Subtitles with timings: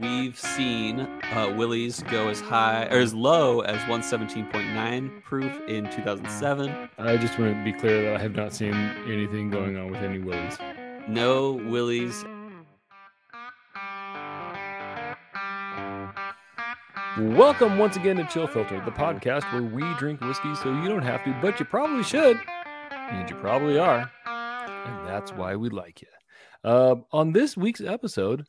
[0.00, 6.90] we've seen uh, Willie's go as high or as low as 117.9 proof in 2007.
[6.98, 10.02] I just want to be clear that I have not seen anything going on with
[10.02, 10.58] any Willies.
[11.08, 12.24] No Willie's.
[17.18, 21.02] Welcome once again to Chill Filter, the podcast where we drink whiskey so you don't
[21.02, 22.38] have to, but you probably should.
[22.92, 24.10] And you probably are.
[24.26, 26.08] And that's why we like you.
[26.62, 28.44] Uh, on this week's episode,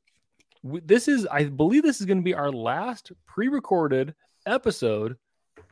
[0.64, 4.14] this is, I believe, this is going to be our last pre recorded
[4.46, 5.16] episode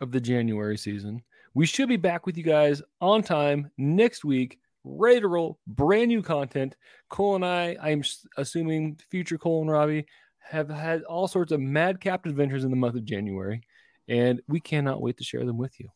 [0.01, 1.21] of the January season.
[1.53, 6.09] We should be back with you guys on time next week, ready to roll, brand
[6.09, 6.75] new content.
[7.09, 8.03] Cole and I, I'm
[8.37, 10.05] assuming future Cole and Robbie,
[10.39, 13.61] have had all sorts of madcap adventures in the month of January,
[14.07, 15.89] and we cannot wait to share them with you.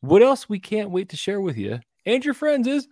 [0.00, 2.88] What else we can't wait to share with you and your friends is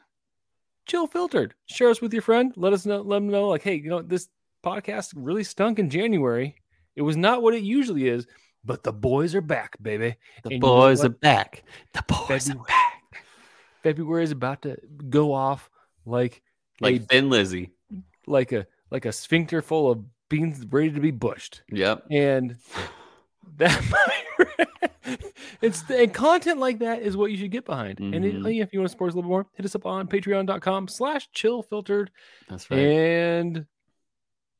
[0.87, 1.55] chill filtered.
[1.67, 2.53] Share us with your friend.
[2.57, 3.01] Let us know.
[3.01, 4.29] Let them know, like, hey, you know, this
[4.65, 6.57] podcast really stunk in January.
[6.97, 8.27] It was not what it usually is,
[8.65, 10.17] but the boys are back, baby.
[10.43, 11.63] The And you know boys are back.
[11.95, 13.25] The boys February- are back.
[13.83, 14.77] February is about to
[15.09, 15.71] go off
[16.05, 16.43] like
[16.81, 17.71] Like a, Thin Lizzy.
[18.27, 21.63] like a like a sphincter full of beans ready to be bushed.
[21.71, 22.07] Yep.
[22.11, 22.57] and
[23.57, 23.81] that
[25.63, 28.01] it's and content like that is what you should get behind.
[28.01, 28.61] And it, Mhm.
[28.63, 31.29] if you want to support us a little more, hit us up on patreon.com slash
[31.33, 32.11] chill filtered.
[32.49, 32.79] That's right.
[32.81, 33.67] And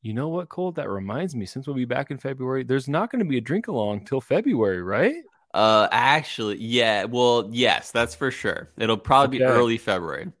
[0.01, 0.71] you know what, Cole?
[0.71, 3.41] That reminds me, since we'll be back in February, there's not going to be a
[3.41, 5.23] drink along till February, right?
[5.53, 7.03] Uh, actually, yeah.
[7.03, 8.71] Well, yes, that's for sure.
[8.77, 10.31] It'll probably be early February.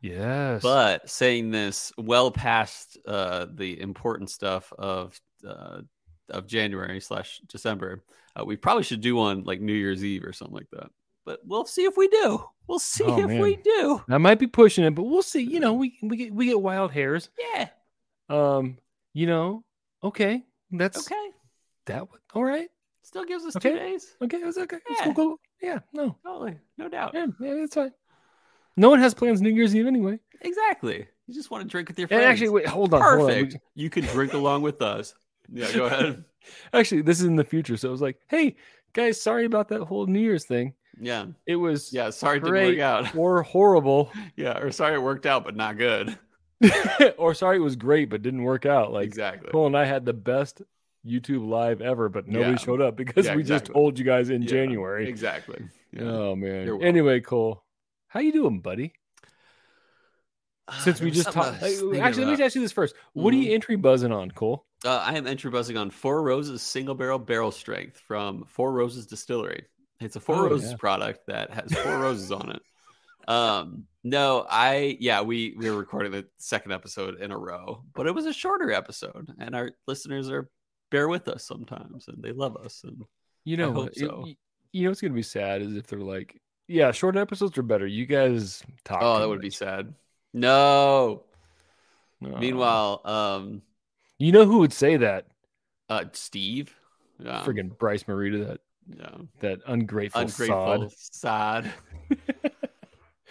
[0.00, 0.62] Yes.
[0.62, 5.80] But saying this well past uh, the important stuff of uh,
[6.28, 8.02] of January slash December,
[8.38, 10.90] uh, we probably should do one like New Year's Eve or something like that.
[11.24, 12.44] But we'll see if we do.
[12.66, 14.02] We'll see Oh, if we do.
[14.08, 15.42] I might be pushing it, but we'll see.
[15.42, 17.30] You know, we we get we get wild hairs.
[17.54, 17.68] Yeah.
[18.28, 18.78] Um,
[19.12, 19.64] you know,
[20.02, 20.44] okay.
[20.70, 21.30] That's Okay.
[21.86, 22.68] that all right.
[23.02, 23.70] Still gives us Okay.
[23.72, 24.16] two days.
[24.22, 24.76] Okay, it's okay.
[24.88, 25.04] It's Yeah.
[25.06, 25.40] cool, cool.
[25.60, 26.16] Yeah, no.
[26.24, 26.58] Totally.
[26.78, 27.12] No doubt.
[27.14, 27.92] Yeah, yeah, that's fine.
[28.76, 30.18] No one has plans New Year's Eve anyway.
[30.40, 31.06] Exactly.
[31.26, 32.22] You just want to drink with your friends.
[32.22, 33.02] And actually, wait, hold on.
[33.02, 33.26] hold on.
[33.26, 33.56] Perfect.
[33.74, 35.14] You can drink along with us.
[35.52, 36.24] Yeah, go ahead.
[36.72, 38.56] Actually, this is in the future, so it was like, hey
[38.92, 40.74] guys, sorry about that whole New Year's thing.
[41.00, 41.26] Yeah.
[41.46, 42.10] It was Yeah.
[42.10, 43.14] Sorry it didn't work out.
[43.14, 44.58] or horrible, Yeah.
[44.58, 46.16] Or sorry it worked out, but not good.
[47.18, 48.92] or sorry it was great but didn't work out.
[48.92, 49.50] Like exactly.
[49.50, 50.62] Cole and I had the best
[51.06, 52.56] YouTube live ever, but nobody Yeah.
[52.56, 55.08] showed up because Yeah, we just told you guys in Yeah, January.
[55.08, 55.62] Exactly.
[55.92, 56.02] Yeah.
[56.02, 56.80] Oh man.
[56.82, 57.62] Anyway, Cole,
[58.08, 58.92] how you doing, buddy?
[60.78, 62.46] Since Ah, we just talked, I was thinking actually, let me about.
[62.46, 63.42] ask you this first: What are Mhm.
[63.42, 64.64] you entry buzzing on, Cole?
[64.84, 69.06] Uh, I am entry buzzing on Four Roses single barrel barrel strength from Four Roses
[69.06, 69.66] Distillery.
[70.00, 70.76] It's a Four Oh, Roses yeah.
[70.76, 72.62] product that has four roses on it.
[73.28, 78.06] Um, no, I yeah, we we were recording the second episode in a row, but
[78.06, 80.50] it was a shorter episode, and our listeners are
[80.90, 82.82] bear with us sometimes, and they love us.
[82.84, 83.04] And
[83.44, 83.96] You know, what?
[83.96, 84.26] So.
[84.72, 87.86] you know what's gonna be sad is if they're like, yeah, short episodes are better.
[87.86, 89.02] You guys talk.
[89.02, 89.94] oh, that would be sad.
[90.34, 91.24] No.
[92.24, 92.38] Oh.
[92.38, 93.62] Meanwhile, um,
[94.18, 95.26] you know who would say that?
[95.92, 96.74] uh, Steve,
[97.18, 98.60] yeah, Friggin' Bryce Marita, that
[98.96, 101.70] yeah, that ungrateful, ungrateful, sod.
[101.70, 101.72] sad.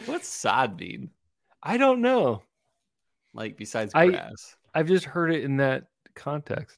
[0.06, 1.10] What's sod mean?
[1.64, 2.44] I don't know.
[3.34, 4.56] Like besides I- grass?
[4.74, 6.78] I've just heard it in that context.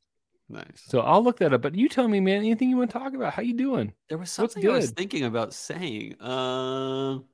[0.49, 0.83] Nice.
[0.87, 1.61] So I'll look that up.
[1.61, 3.33] But you tell me, man, anything you want to talk about?
[3.33, 3.93] How you doing?
[4.09, 6.21] There was something I was thinking about saying.
[6.21, 7.25] Um,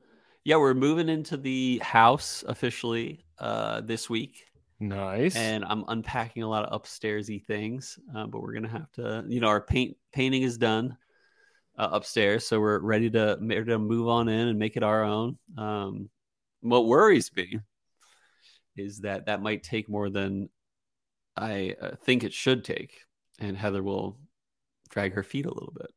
[0.43, 4.43] yeah, we're moving into the house officially uh, this week,
[4.79, 5.35] Nice.
[5.35, 7.97] and I'm unpacking a lot of upstairsy things.
[8.15, 10.97] Uh, but we're gonna have to, you know, our paint painting is done
[11.79, 15.03] uh, upstairs, so we're ready to ready to move on in and make it our
[15.03, 15.37] own.
[15.57, 16.09] Um,
[16.61, 17.59] what worries me
[18.75, 20.49] is that that might take more than
[21.35, 22.99] I uh, think it should take,
[23.39, 24.19] and Heather will
[24.89, 25.91] drag her feet a little bit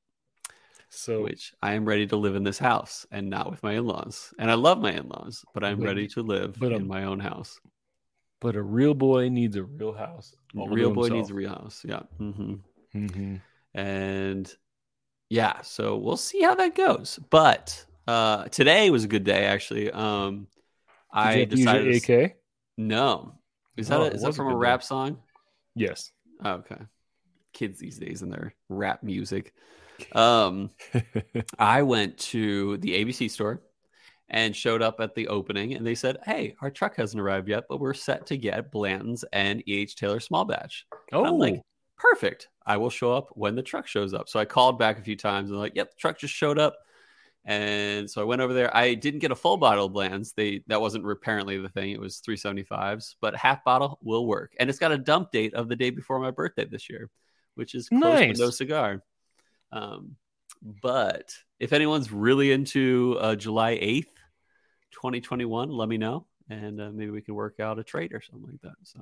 [0.94, 4.34] so which I am ready to live in this house and not with my in-laws.
[4.38, 7.19] And I love my in-laws, but I'm But- ready to live but, in my own
[7.19, 7.59] house.
[8.41, 10.34] but a real boy needs a real house.
[10.54, 11.82] A real boy needs a real house.
[11.88, 12.00] Yeah.
[12.19, 12.57] hmm
[12.95, 13.41] Mhm.
[13.72, 14.54] And
[15.33, 17.19] yeah, so we'll see how that goes.
[17.31, 19.91] But uh today was a good day actually.
[19.91, 20.47] Um
[21.15, 22.37] Did I you have use AK.
[22.77, 23.39] no.
[23.77, 24.87] Is that Oh, a, is that was a from a rap day.
[24.87, 25.19] song?
[25.75, 26.13] Yes.
[26.45, 26.77] Oh, okay.
[27.55, 29.55] Kids these days and their rap music.
[30.15, 30.71] Um
[31.59, 33.63] I went to the ABC store
[34.29, 37.65] and showed up at the opening, and they said, "Hey, our truck hasn't arrived yet,
[37.69, 39.97] but we're set to get Blanton's and E.H.
[39.97, 41.61] Taylor small batch." And oh, I'm like,
[42.12, 42.48] "Perfect!
[42.64, 45.16] I will show up when the truck shows up." So I called back a few
[45.16, 46.76] times and like, "Yep, the truck just showed up."
[47.44, 48.74] And so I went over there.
[48.76, 50.32] I didn't get a full bottle of Blands.
[50.32, 51.91] They that wasn't apparently the thing.
[51.91, 54.54] It was 375s, but half bottle will work.
[54.60, 57.10] And it's got a dump date of the day before my birthday this year,
[57.56, 58.38] which is close Nice.
[58.38, 59.03] no cigar.
[59.72, 60.16] Um,
[60.62, 64.06] but if anyone's really into uh, July 8th,
[64.92, 66.26] 2021, let me know.
[66.48, 68.76] And uh, maybe we can work out a trade or something like that.
[68.84, 69.00] So,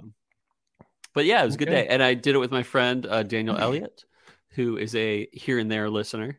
[1.14, 1.86] but yeah, it was a good day.
[1.88, 4.04] And I did it with my friend, uh, Daniel Elliott,
[4.50, 6.38] who is a here and there listener.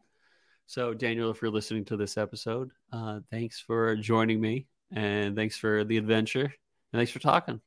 [0.68, 5.58] So, Daniel, if you're listening to this episode, uh, thanks for joining me, and thanks
[5.58, 7.60] for the adventure, and thanks for talking.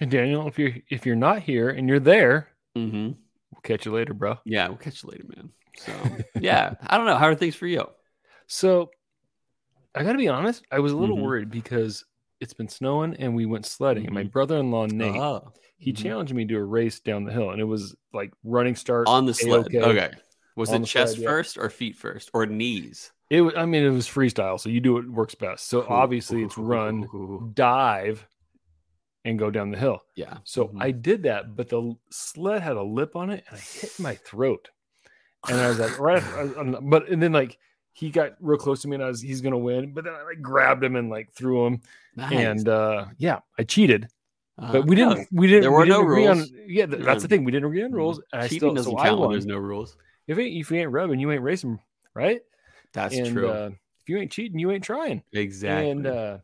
[0.00, 3.06] And Daniel, if you're if you're not here and you're there, Mm-hmm.
[3.52, 4.38] we'll catch you later, bro.
[4.44, 5.50] Yeah, we'll catch you later, man.
[5.76, 5.92] So,
[6.40, 7.16] yeah, I don't know.
[7.16, 7.86] How are things for you?
[8.52, 8.90] So
[9.94, 11.22] I gotta be honest, I was a little Mhm.
[11.22, 12.04] worried because
[12.40, 14.06] it's been snowing and we went sledding.
[14.06, 14.32] And my Mhm.
[14.32, 15.96] brother-in-law Nate, Oh, he mhm.
[15.96, 19.26] challenged me to a race down the hill, and it was like running start on
[19.26, 19.66] the sled.
[19.74, 19.80] A-okay.
[19.82, 20.10] Okay.
[20.56, 21.28] Was On it chest sled, yeah.
[21.28, 23.12] first or feet first or knees?
[23.30, 25.68] It was, I mean, it was freestyle, so you do what works best.
[25.68, 25.96] So Cool.
[25.96, 27.06] obviously, it's run,
[27.54, 28.26] dive,
[29.24, 30.00] and go down the hill.
[30.16, 30.38] Yeah.
[30.44, 30.82] So Mhm.
[30.82, 34.16] I did that, but the sled had a lip on it, and I hit my
[34.16, 34.70] throat.
[35.48, 36.22] And I was like, right,
[36.90, 37.58] but and then like
[37.92, 40.22] he got real close to me, and I was he's gonna win, but then I
[40.22, 41.80] like grabbed him and like threw him,
[42.16, 42.32] Nice.
[42.32, 44.08] and uh yeah, I cheated,
[44.58, 46.52] Uh, but we didn't, no, we didn't, there we were didn't no agree rules.
[46.52, 48.74] on, yeah, th- that's the thing, we didn't agree on rules, and I cheating still,
[48.74, 49.96] doesn't so I count when there's no rules.
[50.26, 51.80] If it, if you ain't rubbing, you ain't racing,
[52.14, 52.40] right?
[52.92, 53.50] That's and true.
[53.50, 53.70] Uh,
[54.00, 55.22] if you ain't cheating, you ain't trying.
[55.32, 55.90] exactly.
[55.90, 56.38] And uh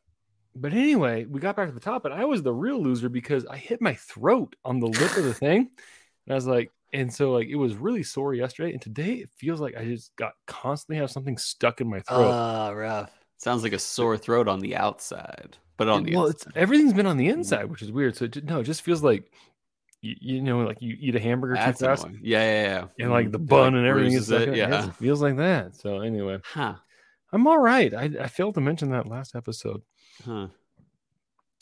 [0.54, 3.44] but anyway, we got back to the top, and I was the real loser because
[3.46, 5.68] I hit my throat on the lip of the thing.
[6.26, 8.72] And I was like, and so like it was really sore yesterday.
[8.72, 12.30] And today it feels like I just got constantly have something stuck in my throat.
[12.32, 13.12] Ah, rough.
[13.38, 17.06] Sounds like a sore throat on the outside, but on the well, it's everything's been
[17.06, 18.16] on the inside, which is weird.
[18.16, 19.30] So it, no, it just feels like
[20.00, 22.06] you, you know, like you eat a hamburger That's too fast.
[22.22, 22.84] Yeah, yeah, yeah.
[23.04, 24.56] and like the It, bun and everything is it.
[24.56, 24.86] Yeah.
[24.86, 25.76] It feels like that.
[25.76, 26.76] So anyway, Huh.
[27.32, 27.92] I'm all right.
[27.92, 29.82] I, I failed to mention that last episode,
[30.24, 30.46] Huh.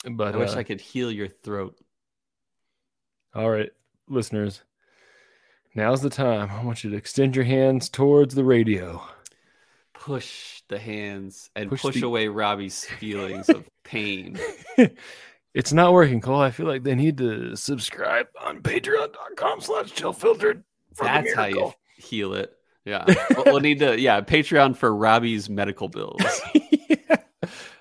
[0.09, 1.75] but I wish uh, I could heal your throat.
[3.33, 3.71] All right,
[4.07, 4.61] listeners.
[5.75, 6.49] Now's the time.
[6.51, 9.03] I want you to extend your hands towards the radio.
[9.93, 14.39] Push the hands and Push push, the- away Robbie's feelings of pain.
[15.53, 16.39] it's not working, Cole.
[16.41, 20.63] I feel like they need to subscribe on patreon.com slash chillfiltered
[20.99, 22.53] That's how you heal it.
[22.85, 23.03] Yeah.
[23.45, 26.21] we'll, need to, yeah, Patreon for Robbie's medical bills.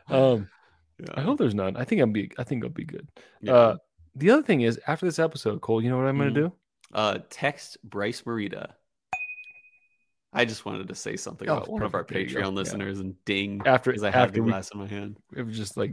[0.09, 0.49] um,
[0.99, 1.07] Yeah.
[1.15, 1.77] I hope there's none.
[1.77, 3.09] I think I'll be I think I'll be good.
[3.41, 3.53] Yeah.
[3.53, 3.77] Uh
[4.17, 6.35] the other thing is after this episode, Cole, you know what I'm gonna Mhm.
[6.35, 6.53] do?
[6.93, 8.73] Uh, text Bryce Marita.
[10.33, 12.05] I just wanted to say something Oh, about one of our.
[12.05, 12.47] Patreon Yeah.
[12.49, 15.17] listeners and ding After because I have after the we glass in my hand.
[15.37, 15.93] it was just like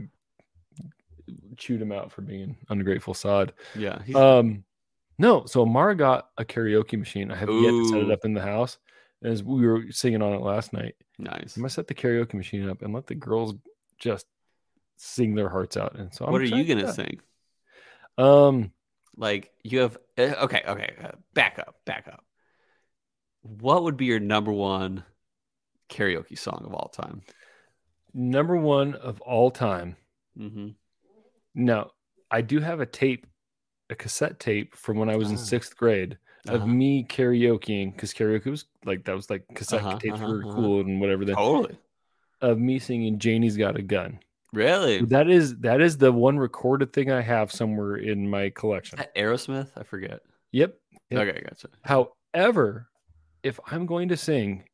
[1.56, 3.52] chewed him out for being ungrateful sod.
[3.76, 4.02] Yeah.
[4.14, 4.64] Um,
[5.18, 5.44] no.
[5.46, 7.30] So Amara got a karaoke machine.
[7.30, 8.78] I have yet to set it up in the house.
[9.22, 11.56] As we were singing on it last night, nice.
[11.56, 13.54] I'm gonna set the karaoke machine up and let the girls
[13.96, 14.26] just
[14.96, 15.94] sing their hearts out.
[15.96, 17.20] And so, I'm what are you gonna sing?
[18.18, 18.72] Um,
[19.16, 22.24] Like you have uh, okay, okay, uh, back up, back up.
[23.42, 25.04] What would be your number one
[25.88, 27.22] karaoke song of all time?
[28.14, 29.96] number one of all time.
[30.38, 30.68] Mm-hmm.
[31.54, 31.92] Now,
[32.30, 33.26] I do have a tape,
[33.88, 35.40] a cassette tape from when I was in Ah.
[35.40, 36.66] sixth grade of Uh-huh.
[36.66, 40.54] me karaokeing because karaoke was like that was like cassette Uh-huh, tapes uh-huh, were uh-huh.
[40.54, 41.24] cool and whatever.
[41.24, 41.78] Then Totally.
[42.42, 44.18] of me singing "Janie's Got a Gun."
[44.52, 45.02] Really?
[45.02, 48.98] That is that is the one recorded thing I have somewhere in my collection.
[49.16, 49.68] Aerosmith?
[49.76, 50.20] I forget.
[50.52, 50.76] Yep.
[51.10, 51.28] Yep.
[51.28, 51.68] Okay, gotcha.
[51.82, 52.88] However,
[53.42, 54.64] if I'm going to sing,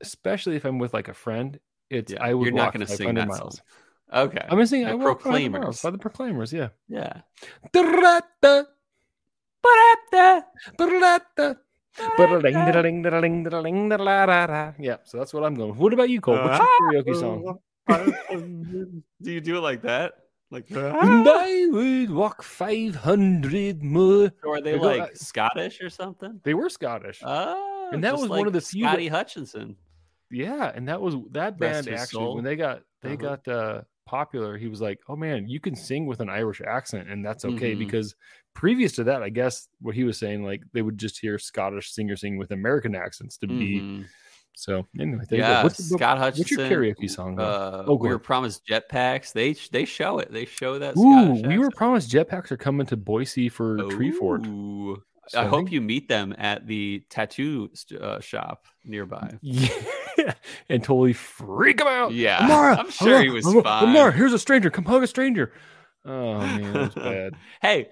[0.00, 1.58] especially if I'm with like a friend,
[1.90, 3.56] it's Yeah, I would you're not gonna sing 500 that miles.
[3.56, 4.28] song.
[4.28, 4.40] Okay.
[4.42, 4.84] I'm gonna sing.
[4.84, 6.52] The I walk 500 miles by the Proclaimers.
[6.52, 6.68] Yeah.
[6.88, 7.22] yeah.
[14.78, 15.70] Yeah, so that's what I'm going.
[15.70, 15.78] with.
[15.78, 16.34] What about you, Cole?
[16.36, 17.58] What's your karaoke song?
[17.88, 20.14] Do you do it like that?
[20.50, 24.30] Like, And I would walk 500 more.
[24.44, 26.40] or are they They go- like Scottish or something?
[26.44, 27.20] They were Scottish.
[27.24, 29.76] Oh, And that just was one of the few that- Scotty Hutchinson.
[30.30, 32.34] Yeah, and that was that Rest band actually soul.
[32.34, 33.36] when they got they Uh-huh.
[33.36, 37.08] got uh popular, he was like, "Oh man, you can sing with an Irish accent
[37.08, 37.78] and that's okay." Mhm.
[37.78, 38.14] Because
[38.54, 41.92] previous to that, I guess what he was saying like they would just hear Scottish
[41.92, 44.06] singers sing with American accents to be Mhm.
[44.58, 45.50] So anyway, there you go.
[45.50, 46.70] Yeah, What's, what- Scott what's Hutchinson.
[46.70, 47.38] your karaoke song?
[47.38, 49.32] Uh, Oh, we were promised jetpacks.
[49.34, 50.32] They they show it.
[50.32, 50.96] They show that.
[50.96, 54.46] Ooh, Scottish we were promised jetpacks are coming to Boise for Treefort.
[55.28, 57.70] So I hope you meet them at the tattoo
[58.00, 59.38] uh, shop nearby.
[60.18, 60.32] Yeah,
[60.70, 62.10] and totally freak him out.
[62.14, 63.88] Yeah, Amara, I'm sure he was Amara, fine.
[63.90, 64.70] Amara, here's a stranger.
[64.70, 65.52] Come hug a stranger.
[66.06, 67.34] Oh man, that was bad.
[67.60, 67.90] hey,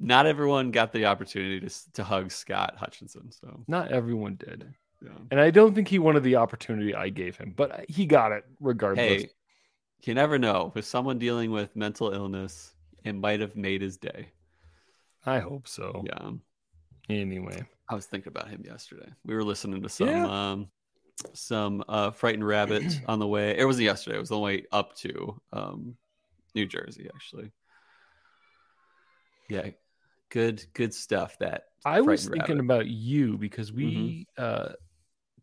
[0.00, 3.30] not everyone got the opportunity to to hug Scott Hutchinson.
[3.30, 4.74] So Not everyone did.
[5.02, 5.10] Yeah.
[5.30, 8.44] And I don't think he wanted the opportunity I gave him, but he got it
[8.60, 9.22] regardless.
[9.22, 9.30] Hey,
[10.04, 10.72] you never know.
[10.74, 14.28] With someone dealing with mental illness, it might have made his day.
[15.24, 16.04] I hope so.
[16.06, 16.32] Yeah.
[17.08, 19.08] Anyway, I was thinking about him yesterday.
[19.24, 20.26] We were listening to some Yeah.
[20.52, 20.68] um
[21.34, 23.58] some uh frightened rabbit on the way.
[23.58, 25.96] It wasn't yesterday, it was on the way up to um
[26.54, 27.52] New Jersey actually.
[29.48, 29.70] Yeah.
[30.30, 32.64] Good good stuff that I was thinking Rabbit.
[32.64, 34.70] about you because we uh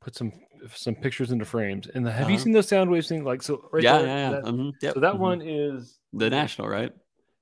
[0.07, 0.31] put some
[0.73, 1.87] some pictures into frames.
[1.93, 2.43] And the, have you Uh-huh.
[2.45, 3.25] seen those sound waves thing?
[3.25, 4.35] Like so, right yeah, there, yeah, yeah.
[4.39, 5.19] that- mhm, yep, so that mhm.
[5.19, 6.93] one is the national, right?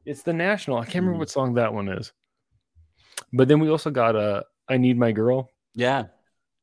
[0.05, 0.77] It's the national.
[0.79, 1.19] I can't remember Mhm.
[1.19, 2.11] what song that one is.
[3.31, 6.05] But then we also got uh, "I Need My Girl," Yeah.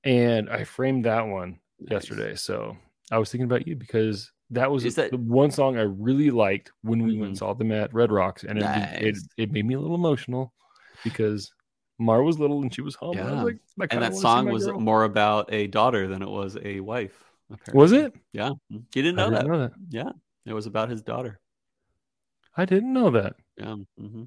[0.02, 1.90] and I framed that one Nice.
[1.92, 2.34] yesterday.
[2.34, 2.76] So
[3.12, 6.30] I was thinking about you because that was Is that- the one song I really
[6.30, 7.38] liked when we went and Mhm.
[7.38, 8.64] saw them at Red Rocks, and it,
[9.06, 10.52] it it made me a little emotional
[11.04, 11.52] because
[12.02, 13.14] Mar was little and she was home.
[13.16, 13.42] Yeah.
[13.44, 14.80] was like, And that song was girl.
[14.80, 17.22] more about a daughter than it was a wife.
[17.50, 17.78] Apparently.
[17.80, 18.14] was it?
[18.32, 18.50] Yeah.
[18.72, 18.84] Mhm.
[18.94, 19.40] You didn't know that.
[19.42, 19.72] didn't know that.
[19.90, 20.10] Yeah.
[20.46, 21.38] It was about his daughter.
[22.56, 23.36] I didn't know that.
[23.56, 23.76] Yeah.
[23.98, 24.24] hmm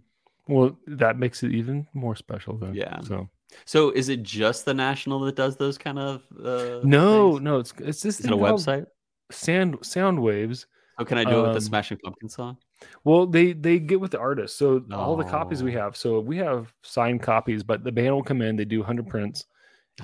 [0.48, 2.74] Well, that makes it even more special then.
[2.76, 3.00] Yeah.
[3.02, 3.30] So
[3.66, 7.42] So is it just the national that does those kind of uh no, things?
[7.42, 8.86] no, it's it's this Is it a website?
[9.32, 10.68] Sound Sound Waves.
[10.98, 12.58] Oh, can I do it with the Um, Smashing Pumpkin song?
[13.04, 14.58] Well, they they get with the artist.
[14.58, 15.80] So all the copies we Oh.
[15.80, 15.98] have.
[15.98, 18.56] So we have signed copies, but the band will come in.
[18.56, 19.46] They do hundred prints,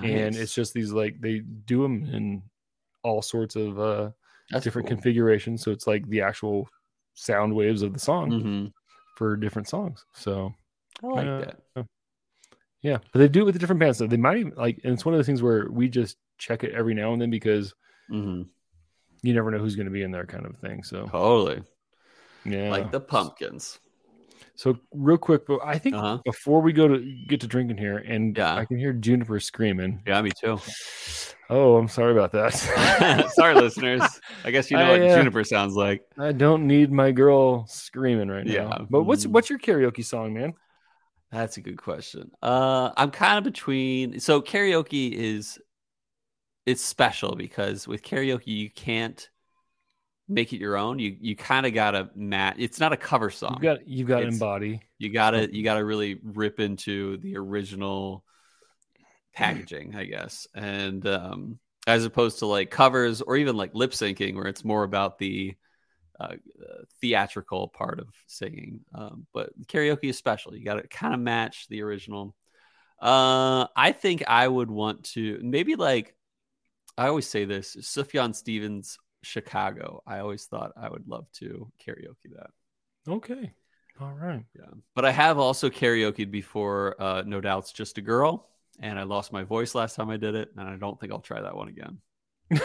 [0.03, 2.43] and it's just these like they do them in
[3.03, 4.11] all sorts of uh
[4.51, 4.97] That's different cool.
[4.97, 5.63] configurations.
[5.63, 6.69] So it's like the actual
[7.13, 8.73] sound waves of the song Mhm.
[9.15, 10.05] for different songs.
[10.13, 10.53] So
[11.03, 11.39] I like Uh,
[11.75, 11.85] that.
[12.81, 13.97] yeah, but they do it with the different bands.
[13.97, 16.63] So they might even like, and it's one of the things where we just check
[16.63, 17.73] it every now and then because
[18.09, 18.43] hmm
[19.23, 20.81] you never know who's going to be in there, kind of thing.
[20.83, 21.61] So Totally.
[22.45, 23.79] Yeah, Like the pumpkins.
[24.55, 26.19] So real quick, but I think Uh-huh.
[26.23, 28.55] before we go to get to drinking here, and Yeah.
[28.55, 30.03] I can hear Juniper screaming.
[30.05, 30.59] Yeah, me too.
[31.49, 32.53] Oh, I'm sorry about that.
[33.33, 34.01] Sorry, listeners.
[34.45, 36.01] I guess you know I, what uh, Juniper sounds like.
[36.17, 38.53] I don't need my girl screaming right now.
[38.53, 38.77] Yeah.
[38.89, 39.31] But what's Mhm.
[39.31, 40.53] what's your karaoke song, man?
[41.31, 42.31] That's a good question.
[42.41, 44.19] Uh, I'm kind of between.
[44.19, 45.59] So karaoke is
[46.65, 49.29] it's special because with karaoke you can't
[50.31, 50.97] make it your own.
[50.99, 52.55] You you kind of gotta match.
[52.57, 53.53] It's not a cover song.
[53.55, 54.81] You've got you've got It's- embody.
[54.97, 58.23] you gotta you gotta really rip into the original
[59.33, 64.35] packaging, I guess, and um, as opposed to like covers or even like lip syncing,
[64.35, 65.55] where it's more about the
[66.19, 68.81] uh, uh, theatrical part of singing.
[68.93, 70.55] Um, but karaoke is special.
[70.55, 72.35] You got to kind of match the original.
[73.01, 76.15] Uh, I think I would want to maybe like
[76.97, 80.01] I always say this Sufjan Stevens Chicago.
[80.05, 82.49] I always thought I would love to karaoke that.
[83.07, 83.53] Okay.
[83.99, 84.43] All right.
[84.57, 84.71] Yeah.
[84.95, 88.47] But I have also karaokeed before, uh, No Doubt's Just a Girl.
[88.79, 90.51] And I lost my voice last time I did it.
[90.57, 91.99] And I don't think I'll try that one again.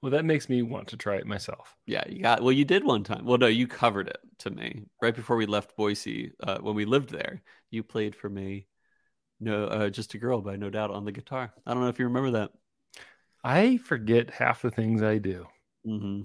[0.00, 1.76] well, that makes me want to try it myself.
[1.86, 3.24] Yeah, you got, well, you did one time.
[3.24, 6.32] Well, no, you covered it to me right before we left Boise.
[6.42, 8.66] Uh, when we lived there, you played for me,
[9.38, 11.52] No, uh, Just a Girl by No Doubt on the guitar.
[11.66, 12.52] I don't know if you remember that.
[13.44, 15.46] I forget half the things I do.
[15.84, 16.22] hmm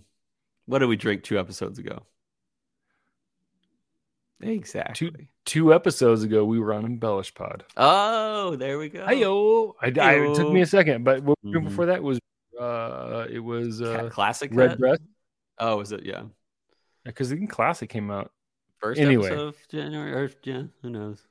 [0.65, 2.03] What did we drink two episodes ago?
[4.39, 5.29] Exactly.
[5.45, 7.63] Two episodes ago, we were on Embellish Pod.
[7.75, 9.05] Oh, there we go.
[9.07, 9.75] Hey-o.
[9.81, 11.69] I, I, it took me a second, but what we were doing Mhm.
[11.69, 12.19] before that was
[12.59, 14.79] uh, it was Ca- uh, Classic Red Cut?
[14.79, 15.01] Breast
[15.59, 16.03] Oh, is it?
[16.05, 16.23] Yeah.
[17.03, 18.31] because the classic came out.
[18.79, 19.27] First Anyway.
[19.27, 21.25] episode of January, or yeah, who knows?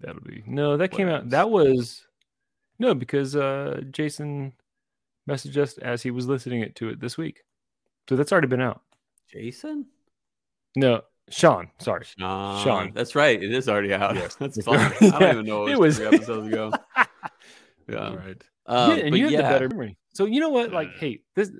[0.00, 1.30] That'll be no, that came out.
[1.30, 2.06] That was
[2.78, 4.52] no because uh, Jason
[5.28, 7.42] messaged us as he was listening it to it this week,
[8.08, 8.82] so that's already been out.
[9.30, 9.86] Jason?
[10.76, 11.68] No, Sean.
[11.78, 12.04] Sorry.
[12.18, 12.64] Sean.
[12.64, 12.92] Sean.
[12.94, 13.42] That's right.
[13.42, 14.14] It is already out.
[14.14, 14.34] Yes.
[14.38, 14.78] That's It's fun.
[15.00, 16.72] I don't even know it it was, was- three episodes ago.
[17.88, 17.96] Yeah.
[18.08, 18.42] All right.
[18.66, 19.96] Um, yeah, and but you have yeah, the better memory.
[20.14, 20.70] So you know what?
[20.72, 20.98] Like, Uh.
[21.00, 21.50] hey, this.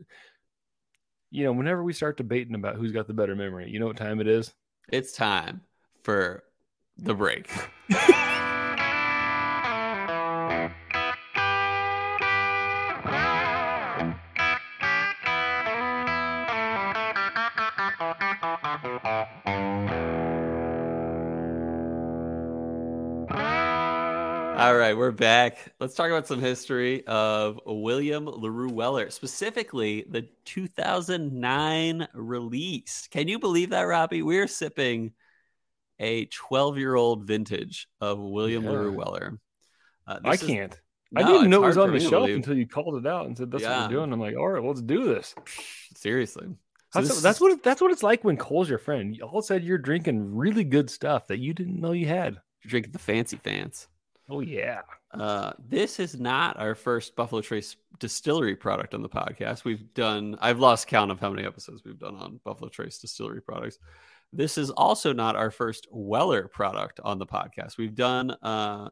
[1.30, 3.96] You know, whenever we start debating about who's got the better memory, you know what
[3.96, 4.52] time it is?
[4.90, 5.62] it's time
[6.04, 6.44] for
[6.98, 7.48] the break.
[24.72, 25.58] All right, we're back.
[25.80, 33.06] Let's talk about some history of William LaRue Weller, specifically the 2009 release.
[33.10, 34.22] Can you believe that, Robbie?
[34.22, 35.12] We're sipping
[35.98, 38.70] a 12 year old vintage of William Yeah.
[38.70, 39.38] LaRue Weller.
[40.06, 40.80] Uh, I is- can't.
[41.14, 42.36] I didn't know it was on the shelf believe.
[42.36, 43.82] until you called it out and said that's what Yeah.
[43.88, 44.10] we're doing.
[44.10, 45.34] I'm like, all right, let's do this.
[45.96, 46.46] Seriously.
[46.46, 46.54] So
[46.94, 49.20] That's, this that's is- what it- that's what it's like when Cole's your friend.
[49.20, 52.40] All of a sudden, you're drinking really good stuff that you didn't know you had.
[52.64, 53.86] you're drinking the fancy fans.
[54.32, 54.80] Oh yeah.
[55.12, 59.62] Uh, this is not our first Buffalo Trace distillery product on the podcast.
[59.62, 63.42] We've done, I've lost count of how many episodes we've done on Buffalo Trace distillery
[63.42, 63.78] products.
[64.32, 67.76] This is also not our first Weller product on the podcast.
[67.76, 68.88] We've done, uh,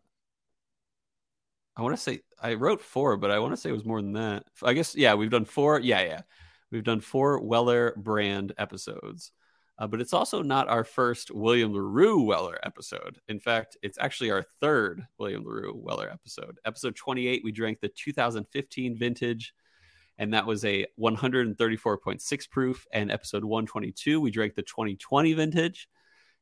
[1.75, 4.03] I want to say, I wrote four, but I want to say it was more
[4.03, 4.45] than that.
[4.63, 5.81] I guess, yeah, we've done four.
[5.81, 6.21] Yeah, yeah.
[6.71, 9.33] We've done four Weller brand episodes.
[9.81, 13.19] Uh, but it's also not our first William LaRue Weller episode.
[13.29, 16.59] In fact, it's actually our third William LaRue Weller episode.
[16.67, 19.55] Episode 28, we drank the 2015 vintage,
[20.19, 22.87] and that was a 134.6 proof.
[22.93, 25.89] And episode 122, we drank the 2020 vintage,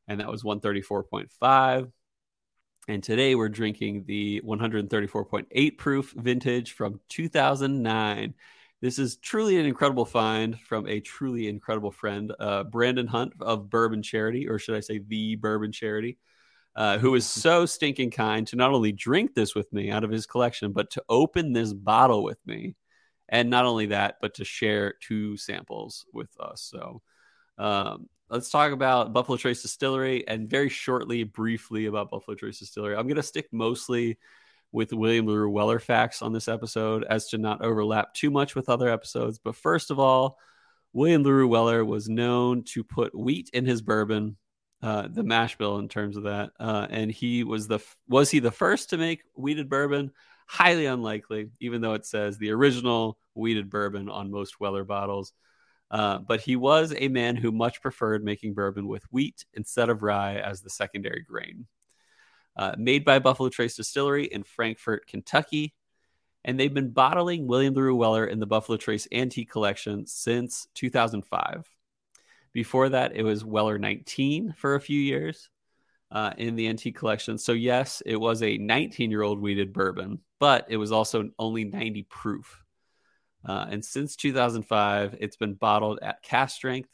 [0.09, 1.91] and that was 134.5.
[2.89, 8.33] And today we're drinking the 134.8 proof vintage from 2009.
[8.81, 13.69] This is truly an incredible find from a truly incredible friend, uh, Brandon Hunt of
[13.69, 16.17] Bourbon Charity, or should I say the Bourbon Charity,
[16.75, 20.11] uh, who is so stinking kind to not only drink this with me out of
[20.11, 22.75] his collection, but to open this bottle with me.
[23.27, 26.61] And not only that, but to share two samples with us.
[26.61, 27.01] So
[27.57, 32.95] um, let's talk about Buffalo Trace Distillery and very shortly, briefly about Buffalo Trace Distillery.
[32.95, 34.17] I'm going to stick mostly
[34.71, 38.69] with William LaRue Weller facts on this episode as to not overlap too much with
[38.69, 39.39] other episodes.
[39.39, 40.37] But first of all,
[40.93, 44.37] William LaRue Weller was known to put wheat in his bourbon,
[44.81, 46.51] uh, the mash bill in terms of that.
[46.59, 50.11] Uh, and he was the was he the first to make wheated bourbon?
[50.47, 55.33] Highly unlikely, even though it says the original wheated bourbon on most Weller bottles.
[55.91, 60.03] Uh, but he was a man who much preferred making bourbon with wheat instead of
[60.03, 61.65] rye as the secondary grain
[62.59, 65.73] uh, made by Buffalo Trace Distillery in Frankfort, Kentucky.
[66.43, 71.69] And they've been bottling William LaRue Weller in the Buffalo Trace Antique Collection since 2005.
[72.51, 75.49] Before that, it was Weller 19 for a few years
[76.11, 77.37] uh, in the Antique Collection.
[77.37, 81.63] So, yes, it was a 19 year old wheated bourbon, but it was also only
[81.63, 82.61] 90 proof.
[83.45, 86.89] Uh, and since 2005, it's been bottled at cast strength,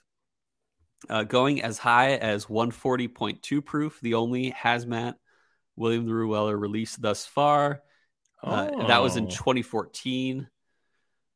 [1.10, 5.16] uh, going as high as 140.2 proof, the only hazmat
[5.76, 7.82] William the Weller released thus far.
[8.44, 8.88] Uh, oh.
[8.88, 10.48] That was in 2014.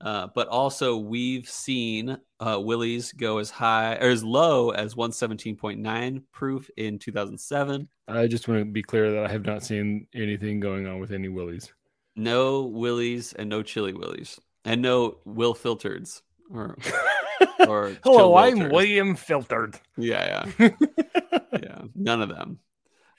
[0.01, 6.23] Uh, but also, we've seen uh, Willie's go as high or as low as 117.9
[6.31, 7.87] proof in 2007.
[8.07, 11.11] I just want to be clear that I have not seen anything going on with
[11.11, 11.73] any Willie's.
[12.15, 16.77] No Willie's and no Chili Willies and no Will Filtereds or
[17.67, 19.79] or hello, I'm William Filtered.
[19.97, 20.69] Yeah, yeah,
[21.61, 21.81] yeah.
[21.95, 22.59] None of them.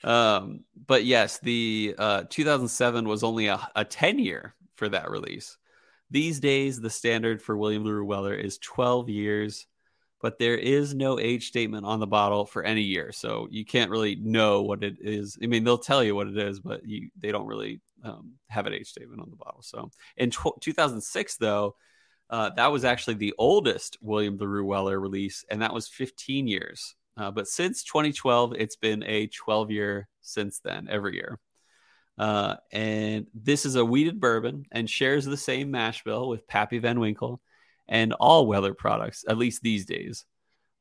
[0.03, 5.57] Um, but yes, the uh, 2007 was only a, a 10 year for that release.
[6.09, 9.65] These days, the standard for William LaRue Weller is 12 years,
[10.21, 13.11] but there is no age statement on the bottle for any year.
[13.11, 15.37] So you can't really know what it is.
[15.41, 18.67] I mean, they'll tell you what it is, but you, they don't really um, have
[18.67, 19.61] an age statement on the bottle.
[19.61, 21.75] So in 2006, though,
[22.29, 26.95] uh, that was actually the oldest William LaRue Weller release, and that was 15 years.
[27.17, 31.39] Uh, but since 2012, it's been a 12 year since then, every year.
[32.17, 36.77] Uh, and this is a wheated bourbon and shares the same mash bill with Pappy
[36.77, 37.41] Van Winkle
[37.87, 40.25] and all Weller products, at least these days.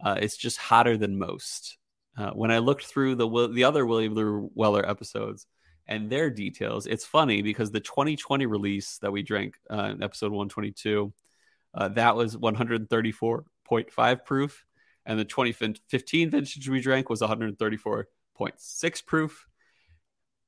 [0.03, 1.79] Uh, it's just hotter than most.
[2.17, 5.47] Uh, when I looked through the the other William Weller episodes
[5.87, 10.33] and their details, it's funny because the 2020 release that we drank uh, in episode
[10.33, 11.13] 122,
[11.75, 14.65] uh, that was 134.5 proof
[15.11, 19.49] and the 2015 vintage we drank was 134.6 proof.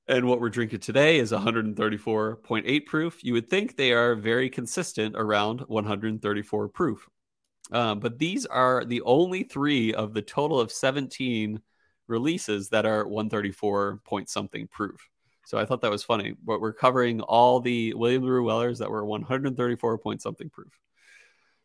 [0.07, 3.25] And what we're drinking today is 134.8 proof.
[3.25, 7.09] You would think they are very consistent around 134 proof.
[7.73, 11.61] Um, but these are the only three of the total of 17
[12.07, 15.09] releases that are 134 point something proof.
[15.45, 16.37] So I thought that was funny.
[16.41, 20.79] But we're covering all the William LaRue Wellers that were 134 point something proof.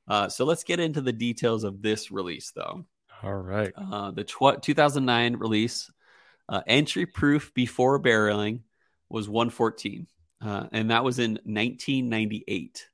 [0.08, 2.86] Uh, so let's get into the details of this release, though.
[3.24, 3.74] All right.
[3.76, 5.92] Uh, the tw- 2009 release,
[6.50, 8.62] uh, entry proof before barreling
[9.10, 10.08] was 114.
[10.40, 12.88] Uh, and that was in 1998.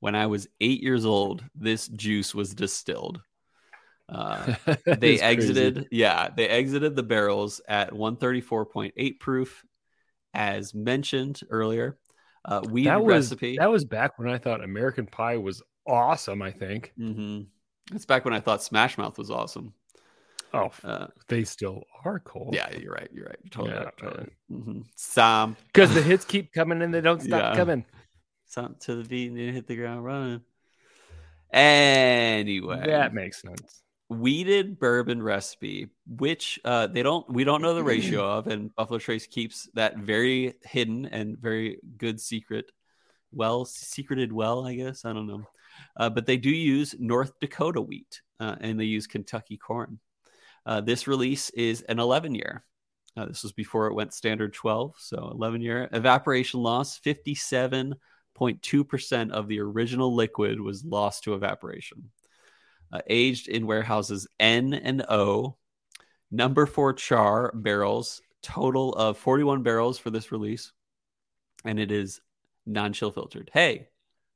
[0.00, 3.20] When I was eight years old, this juice was distilled.
[4.08, 4.54] Uh,
[4.86, 5.88] they exited, crazy.
[5.92, 9.62] yeah, they exited the barrels at 134.8 proof,
[10.34, 11.96] as mentioned earlier.
[12.44, 13.56] Uh, weed that was, recipe.
[13.58, 16.42] That was back when I thought American Pie was awesome.
[16.42, 16.92] I think.
[16.98, 17.42] Mm-hmm.
[17.94, 19.74] It's back when I thought Smash Mouth was awesome.
[20.52, 22.50] Oh, uh, they still are cool.
[22.52, 23.08] Yeah, you're right.
[23.12, 23.38] You're right.
[23.50, 23.96] Totally yeah, right.
[23.96, 24.28] Totally.
[24.50, 24.80] Mm-hmm.
[24.96, 27.56] Sam, because the hits keep coming and they don't stop yeah.
[27.56, 27.84] coming.
[28.46, 30.40] Something to the beat and hit the ground running.
[31.52, 33.82] Anyway, that makes sense.
[34.10, 38.98] wheated bourbon recipe, which uh, they don't we don't know the ratio of, and Buffalo
[38.98, 42.70] Trace keeps that very hidden and very good secret,
[43.32, 45.44] well secreted well, I guess I don't know,
[45.96, 49.98] uh, but they do use North Dakota wheat uh, and they use Kentucky corn.
[50.66, 52.64] Uh, this release is an 11 year.
[53.16, 59.48] Uh, this was before it went standard 12, so 11 year evaporation loss 57.2% of
[59.48, 62.10] the original liquid was lost to evaporation
[62.92, 65.56] uh, aged in warehouses N and O.
[66.30, 70.72] Number four char barrels, total of 41 barrels for this release.
[71.64, 72.20] And it is
[72.66, 73.50] non chill filtered.
[73.52, 73.88] Hey,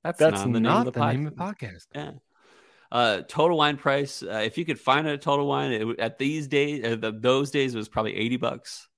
[0.04, 1.12] that's, That's not the, name, not of the, the podcast.
[1.12, 1.86] name of the podcast.
[1.94, 2.10] Yeah.
[2.92, 4.22] Uh, total wine price.
[4.22, 7.10] Uh, if you could find it at Total Wine, it, at these days, uh, the,
[7.10, 8.88] those days, it was probably 80 bucks.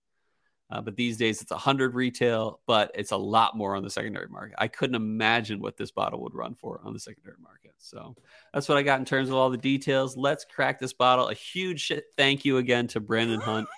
[0.69, 4.29] Uh, but these days, it's 100 retail, but it's a lot more on the secondary
[4.29, 4.57] market.
[4.59, 7.73] I couldn't imagine what this bottle would run for on the secondary market.
[7.79, 8.16] So
[8.53, 10.16] that's what I got in terms of all the details.
[10.16, 11.29] Let's crack this bottle.
[11.29, 13.69] A huge shit thank you again to Brandon Hunt.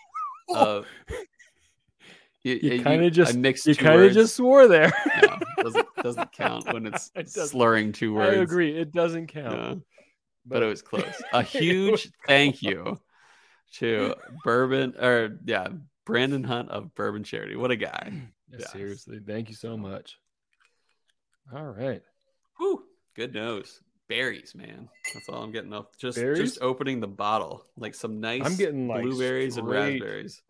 [0.49, 0.87] Of
[2.43, 4.91] You kinda just- I You kind of just swore there.
[5.23, 5.38] Yeah,
[6.03, 8.37] doesn't doesn't count when it's It slurring two words.
[8.37, 8.79] I agree.
[8.79, 9.55] It doesn't count.
[9.57, 9.75] Yeah
[10.49, 11.23] but it was close.
[11.33, 12.99] A huge thank you
[13.75, 15.69] to Bourbon or yeah,
[16.07, 17.57] Brandon Hunt of Bourbon Charity.
[17.57, 18.13] What a guy.
[18.51, 18.67] Yeah, Yeah.
[18.69, 20.17] Seriously, thank you so much.
[21.55, 22.01] All right.
[22.57, 22.83] Whew,
[23.15, 23.83] good nose.
[24.09, 24.89] Berries, man.
[25.13, 25.85] That's all I'm getting off.
[25.99, 26.39] Just Berries?
[26.39, 27.63] just opening the bottle.
[27.77, 30.41] Like some nice I'm getting, like, blueberries and raspberries.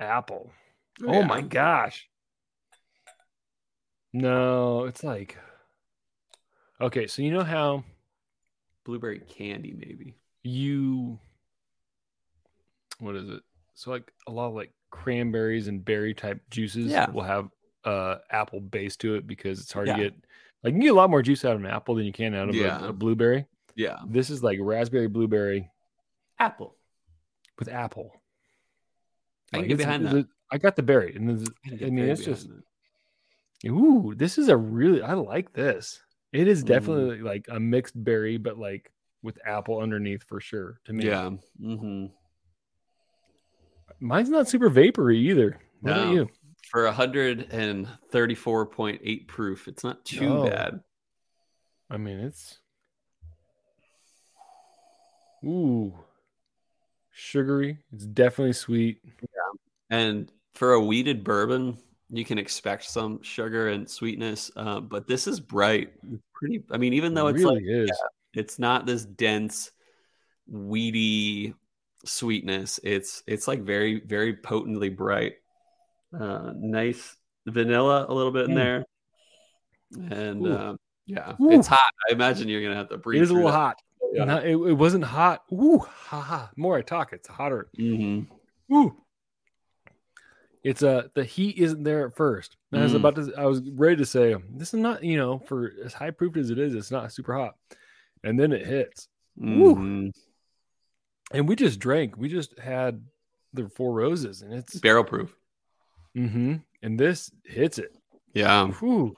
[0.00, 0.50] Apple.
[1.02, 1.26] Oh, Oh yeah.
[1.26, 2.08] my gosh.
[4.12, 5.36] No, it's like
[6.80, 7.06] okay.
[7.06, 7.84] So you know how
[8.84, 10.14] Blueberry candy, maybe.
[10.42, 11.18] you
[12.98, 13.42] what is it?
[13.74, 17.10] So like a lot of like cranberries and berry type juices Yeah.
[17.10, 17.48] will have
[17.84, 19.96] uh apple base to it because it's hard Yeah.
[19.96, 20.14] to get
[20.64, 22.34] like you can get a lot more juice out of an apple than you can
[22.34, 22.88] out of a- Yeah.
[22.88, 23.46] a, blueberry.
[23.74, 23.98] Yeah.
[24.08, 25.70] This is like raspberry blueberry
[26.38, 26.74] Apple.
[27.58, 28.12] with apple.
[29.52, 30.14] I can get behind that.
[30.16, 32.62] a- I got the berry, and then I, I mean it's just that.
[33.68, 36.00] Ooh, this is a really I like this.
[36.32, 36.68] It is Mm.
[36.68, 38.90] definitely like a mixed berry, but like
[39.22, 40.80] with apple underneath for sure.
[40.84, 41.30] To me, Yeah.
[41.60, 42.06] Mm-hmm.
[44.00, 45.60] mine's not super vapory either.
[45.80, 46.28] What about you?
[46.70, 50.50] For 134.8 proof, it's not too No.
[50.50, 50.80] bad.
[51.88, 52.58] I mean, it's
[55.44, 55.94] ooh
[57.12, 57.78] sugary.
[57.92, 58.98] It's definitely sweet.
[59.04, 59.52] Yeah.
[59.90, 61.78] And for a wheated bourbon,
[62.10, 65.92] you can expect some sugar and sweetness, uh, but this is bright.
[66.12, 66.62] It's pretty.
[66.70, 68.00] I mean, even though it's really like is.
[68.34, 69.72] it's not this dense,
[70.46, 71.54] weedy
[72.04, 72.80] sweetness.
[72.82, 75.34] It's it's like very very potently bright.
[76.18, 77.16] Uh, nice
[77.46, 78.54] vanilla a little bit in Mm.
[78.54, 78.84] there,
[80.10, 81.50] and um, yeah, Ooh.
[81.50, 81.80] it's hot.
[82.08, 83.20] I imagine you're gonna have to breathe.
[83.20, 83.56] It is a little that.
[83.56, 83.82] hot.
[84.12, 84.24] Yeah.
[84.24, 85.42] No, it, it wasn't hot.
[85.52, 86.50] Ooh, ha ha.
[86.56, 87.68] More I talk, it's hotter.
[87.78, 88.28] Mhm.
[88.72, 88.96] Ooh.
[90.66, 92.56] It's uh the heat isn't there at first.
[92.72, 92.96] And I was Mm.
[92.96, 96.10] about to I was ready to say this is not, you know, for as high
[96.10, 97.54] proof as it is, it's not super hot.
[98.24, 99.06] And then it hits.
[99.40, 100.10] Mhm.
[101.32, 102.16] And we just drank.
[102.16, 103.04] We just had
[103.52, 105.36] the four roses and it's Barrel proof.
[106.16, 107.94] hmm and this hits it.
[108.34, 108.66] Yeah.
[108.66, 109.14] Whew.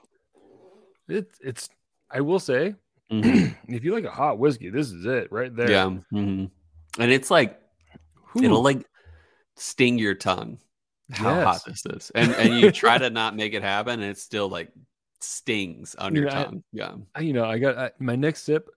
[1.09, 1.71] It's it's
[2.11, 2.75] I will say,
[3.11, 3.57] Mhm.
[3.69, 5.71] if you like a hot whiskey, this is it right there.
[5.71, 5.97] Yeah.
[6.13, 6.51] Mhm.
[6.99, 7.59] And it's like
[8.33, 8.45] Whew.
[8.45, 8.85] it'll like
[9.57, 10.59] sting your tongue
[11.11, 11.45] how Yes.
[11.45, 12.11] hot this is.
[12.15, 14.71] And and you try to not make it happen and it still like
[15.21, 16.63] stings on You your know, I- tongue.
[16.73, 16.95] yeah.
[17.15, 18.69] I- you know, I got I, my next sip.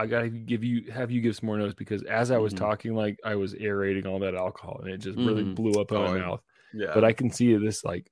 [0.00, 2.54] I got to give you have you give some more notes because as I was
[2.54, 2.58] Mhm.
[2.58, 5.56] talking, like I was aerating all that alcohol and it just really Mhm.
[5.56, 6.22] blew up in Oh, my yeah.
[6.26, 6.40] mouth.
[6.72, 6.90] Yeah.
[6.94, 8.08] But I can see this like,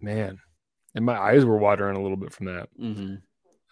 [0.00, 0.38] man,
[0.96, 2.68] and my eyes were watering a little bit from that.
[2.80, 3.16] Mm-hmm.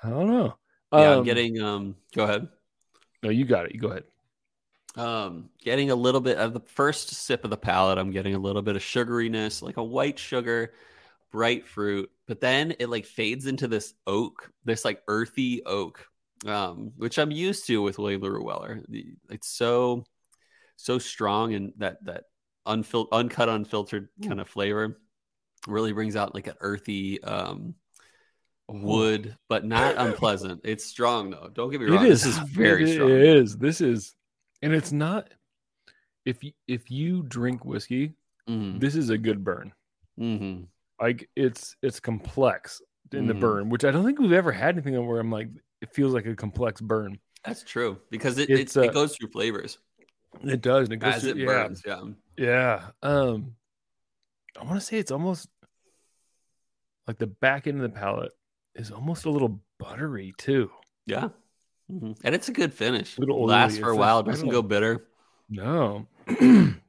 [0.04, 0.56] I don't know.
[0.92, 2.48] Yeah, I'm Um, getting um go ahead.
[3.24, 3.74] No, you got it.
[3.74, 4.04] You go ahead.
[4.96, 8.38] Um getting a little bit of the first sip of the palate, I'm getting a
[8.38, 10.72] little bit of sugariness, like a white sugar,
[11.30, 16.06] bright fruit, but then it like fades into this oak, this like earthy oak.
[16.46, 18.82] Um, which I'm used to with William LaRue Weller.
[19.30, 20.04] It's so
[20.76, 22.24] so strong and that that
[22.66, 25.00] unfil- uncut unfiltered kind of flavor
[25.66, 27.74] really brings out like an earthy um
[28.68, 32.22] wood but not unpleasant it's strong though don't get me wrong It is.
[32.22, 33.56] this is very It strong is.
[33.56, 34.14] This is,
[34.62, 35.28] and it's not.
[36.24, 38.12] If you if you drink whiskey,
[38.48, 39.72] Mhm, this is a good burn.
[40.18, 40.66] mhm.
[41.00, 43.40] Like it's it's complex in the Mhm.
[43.40, 45.48] burn, which I don't think we've ever had anything where I'm like
[45.80, 47.18] it feels like a complex burn.
[47.44, 49.78] that's true because it It's, it, uh, it goes through flavors
[50.42, 50.84] It does.
[50.88, 52.02] And it goes as through- it yeah, burns yeah
[52.36, 52.90] Yeah.
[53.02, 53.54] Um,
[54.60, 55.48] I want to say it's almost
[57.06, 58.32] like the back end of the palate
[58.74, 60.70] is almost a little buttery too.
[61.06, 61.28] yeah
[61.90, 62.18] Mhm.
[62.24, 63.18] And it's a good finish.
[63.18, 64.22] Little Lasts for a while.
[64.22, 65.06] Doesn't go bitter.
[65.50, 66.06] No,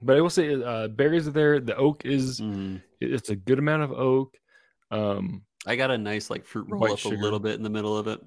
[0.02, 1.60] but I will say uh, berries are there.
[1.62, 2.82] The oak is Mhm.
[3.00, 4.38] it's a good amount of oak.
[4.92, 7.16] Um, I got a nice like fruit roll up sugar.
[7.16, 8.20] a little bit in the middle of it,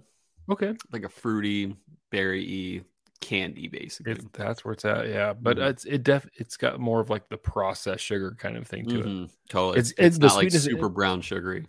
[0.51, 1.77] okay, like a fruity
[2.11, 2.83] berry
[3.21, 4.17] candy, basically.
[4.33, 5.33] that's where it's at, yeah.
[5.35, 5.69] But Mhm.
[5.71, 9.01] it's it def it's got more of like the processed sugar kind of thing to
[9.01, 9.07] it.
[9.07, 9.31] Mhm.
[9.51, 9.79] Totally.
[9.81, 11.67] It's- It's, it's the not like super brown sugary.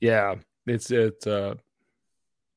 [0.00, 0.34] Yeah,
[0.66, 1.54] it's it's uh,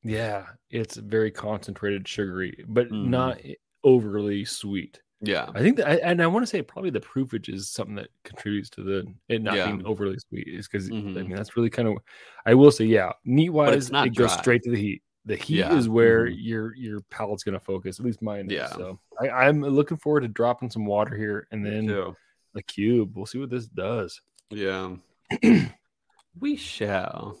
[0.04, 3.06] yeah, it's very concentrated sugary, but Mhm.
[3.08, 3.40] not
[3.82, 5.00] overly sweet.
[5.20, 5.50] Yeah.
[5.54, 8.08] I think that, I, and I want to say probably the proofage is something that
[8.24, 9.66] contributes to the it not Yeah.
[9.66, 10.46] being overly sweet.
[10.48, 11.14] Is because I Mhm.
[11.14, 11.96] mean that's really kind of.
[12.44, 15.02] I will say, yeah, neat wise, it goes straight to the heat.
[15.24, 15.74] The heat Yeah.
[15.74, 16.34] is where Mhm.
[16.38, 17.98] your your palate's going to focus.
[17.98, 18.48] At least mine.
[18.50, 18.66] Yeah.
[18.66, 18.72] Is.
[18.72, 23.16] So I, I'm looking forward to dropping some water here and then a cube.
[23.16, 24.20] We'll see what this does.
[24.50, 24.96] Yeah.
[26.38, 27.38] we shall.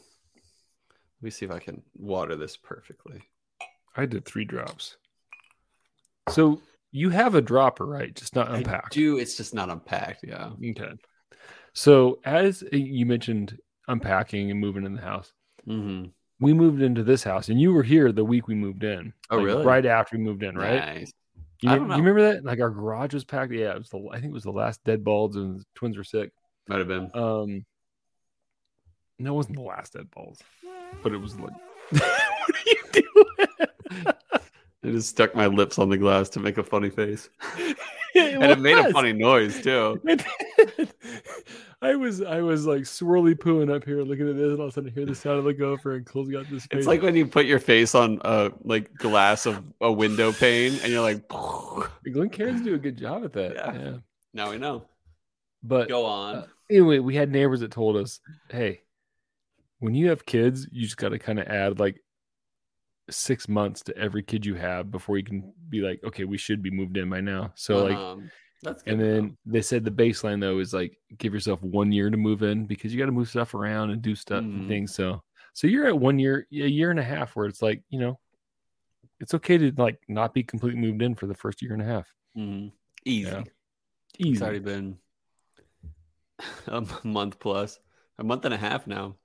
[1.24, 3.22] Let me see if I can water this perfectly.
[3.96, 4.98] I did three drops.
[6.28, 6.60] So
[6.92, 8.14] you have a dropper, right?
[8.14, 8.66] Just not unpacked.
[8.68, 8.92] I unpacked.
[8.92, 9.16] do.
[9.16, 10.22] It's just not unpacked.
[10.22, 10.50] Yeah.
[10.72, 10.92] Okay.
[11.72, 13.56] So as you mentioned,
[13.88, 15.32] unpacking and moving in the house.
[15.64, 16.04] hmm
[16.40, 19.14] we moved into this house and you were here the week we moved in.
[19.30, 19.64] Oh, Like, really?
[19.64, 20.94] Right after we moved in, right?
[20.96, 21.12] Nice.
[21.62, 21.96] You, I don't know.
[21.96, 22.44] you remember that?
[22.44, 23.50] Like our garage was packed.
[23.50, 25.96] Yeah, it was the I think it was the last dead balls and the twins
[25.96, 26.32] were sick.
[26.68, 27.10] Might have been.
[27.14, 27.64] Um
[29.16, 30.40] no, it wasn't the last dead balls,
[31.02, 31.52] but it was like
[31.90, 33.48] what are you doing?
[34.84, 37.30] I just stuck my lips on the glass to make a funny face,
[38.14, 40.00] It and it made a funny noise too.
[41.82, 44.70] I was I was like swirly pooing up here looking at this, and all of
[44.70, 46.66] a sudden I hear the sound of the gopher, and Cole's got this.
[46.70, 50.78] It's like when you put your face on a like glass of a window pane,
[50.82, 53.54] and you're like, Glencairns do a good job at that.
[53.56, 53.74] Yeah.
[53.74, 53.96] yeah.
[54.32, 54.84] now we know.
[55.64, 56.36] But Go on.
[56.36, 58.82] Uh, anyway, we had neighbors that told us, "Hey,
[59.78, 62.00] when you have kids, you just got to kind of add like
[63.10, 66.62] six months to every kid you have before you can be like, okay, we should
[66.62, 68.30] be moved in by now." So like, Um,
[68.62, 69.14] that's good and to know.
[69.14, 72.64] then they said the baseline though is like give yourself one year to move in
[72.66, 74.54] because you got to move stuff around and do stuff Mhm.
[74.54, 74.94] and things.
[74.94, 77.98] So so you're at one year, a year and a half where it's like you
[78.00, 78.18] know,
[79.20, 81.84] it's okay to like not be completely moved in for the first year and a
[81.84, 82.12] half.
[82.36, 82.72] Mhm.
[83.04, 83.30] easy.
[83.30, 83.42] Yeah.
[84.18, 84.98] It's already been
[86.68, 87.78] a month plus,
[88.18, 89.16] a month and a half now.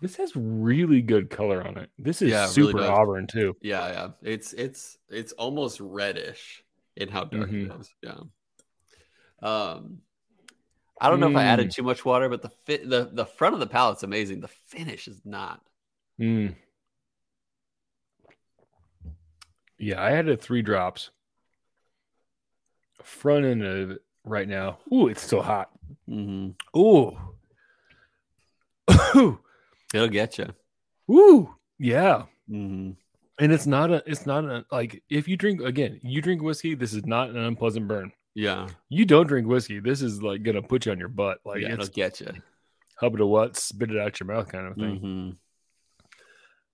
[0.00, 1.88] This has really good color on it.
[1.98, 3.56] This is Yeah, it really super auburn too.
[3.62, 4.08] Yeah, yeah.
[4.22, 6.62] It's it's it's almost reddish
[6.96, 7.70] in how dark Mhm.
[7.74, 7.94] it is.
[8.02, 8.20] Yeah.
[9.42, 10.00] Um
[11.00, 11.74] I don't know if I added Mm.
[11.74, 14.40] too much water, but the fit the, the front of the palette's amazing.
[14.40, 15.60] The finish is not.
[16.20, 16.54] Mm.
[19.78, 21.10] Yeah, I added three drops.
[23.02, 24.78] Front end of it right now.
[24.92, 25.70] Ooh, it's still hot.
[26.06, 27.16] hmm Ooh.
[29.16, 29.40] Ooh.
[29.94, 30.48] It'll get you.
[31.10, 31.54] Ooh.
[31.78, 32.24] Yeah.
[32.48, 32.90] hmm
[33.38, 36.74] And it's not a it's not a like if you drink again, you drink whiskey,
[36.74, 38.12] this is not an unpleasant burn.
[38.34, 38.68] Yeah.
[38.88, 41.38] You don't drink whiskey, this is like gonna put you on your butt.
[41.44, 42.32] Like yeah, it's it'll get you.
[42.98, 45.36] hub to what, spit it out your mouth kind of thing.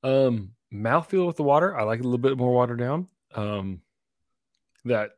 [0.03, 1.77] hmm Um, mouthfeel with the water.
[1.79, 3.09] I like it a little bit more watered down.
[3.35, 3.83] Um,
[4.85, 5.11] that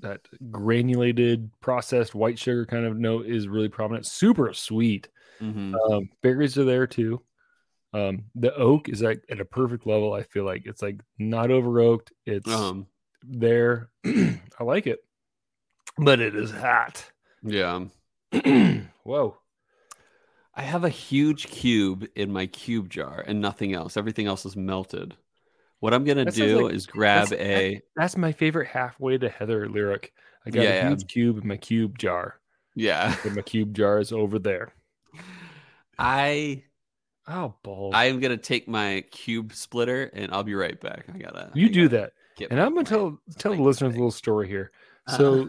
[0.00, 4.06] that granulated processed white sugar kind of note is really prominent.
[4.06, 5.08] Super sweet.
[5.38, 7.22] hmm Um, berries are there too.
[7.94, 10.12] Um, the oak is like at a perfect level.
[10.12, 12.12] I feel like it's like not over oaked.
[12.26, 12.86] It's Um,
[13.22, 13.88] there.
[14.04, 14.98] I like it,
[15.96, 17.10] but it is hot.
[17.42, 17.84] yeah.
[19.04, 19.38] Whoa.
[20.56, 23.96] I have a huge cube in my cube jar and nothing else.
[23.96, 25.16] Everything else is melted.
[25.80, 29.28] What I'm gonna That do like- is grab that's- a That's my favorite halfway to
[29.28, 30.12] Heather lyric.
[30.46, 30.88] I got Yeah, a yeah.
[30.90, 32.40] huge cube in my cube jar.
[32.74, 33.14] yeah.
[33.24, 34.72] And my cube jar is over there.
[35.98, 36.64] I
[37.26, 37.94] Oh, balls.
[37.94, 41.06] I am gonna take my cube splitter and I'll be right back.
[41.12, 42.12] I gotta you I do gotta that.
[42.50, 44.72] And I'm going to tell tell the listeners a little story here.
[45.06, 45.16] Uh-huh.
[45.16, 45.48] So,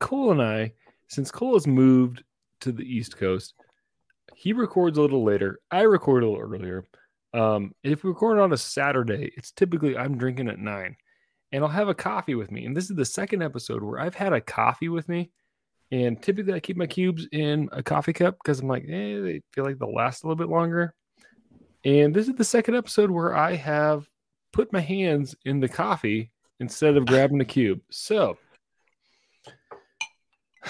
[0.00, 0.72] Cole and I,
[1.08, 2.22] since Cole has moved
[2.60, 3.54] to the East Coast,
[4.34, 5.60] he records a little later.
[5.70, 6.86] I record a little earlier.
[7.34, 10.96] Um, if we record on a Saturday, it's typically I'm drinking at nine,
[11.52, 12.64] and I'll have a coffee with me.
[12.64, 15.30] And this is the second episode where I've had a coffee with me.
[15.92, 19.42] And typically, I keep my cubes in a coffee cup because I'm like, eh, they
[19.52, 20.94] feel like they'll last a little bit longer.
[21.84, 24.08] And this is the second episode where I have
[24.52, 27.80] put my hands in the coffee instead of grabbing the cube.
[27.90, 28.36] So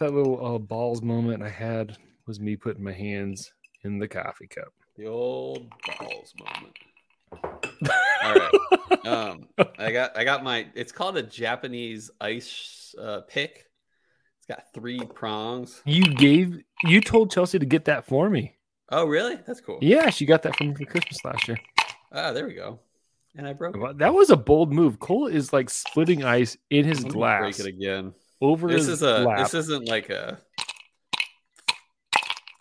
[0.00, 3.52] that little uh, balls moment I had was me putting my hands
[3.84, 4.72] in the coffee cup.
[4.96, 6.76] the old balls moment.
[8.24, 8.50] All right.
[9.06, 13.67] Um I got I got my it's called a Japanese ice uh, pick.
[14.48, 15.82] Got three prongs.
[15.84, 18.54] You gave you told Chelsea to get that for me.
[18.90, 19.36] Oh really?
[19.46, 19.78] That's cool.
[19.82, 21.58] Yeah, she got that from me for Christmas last year.
[22.12, 22.80] Ah, there we go.
[23.36, 23.98] and I broke it.
[23.98, 24.98] That was a bold move.
[24.98, 28.14] Cole is like splitting ice in his glass Break it again.
[28.40, 29.18] over This his is a.
[29.18, 29.38] lap.
[29.38, 30.38] This isn't like a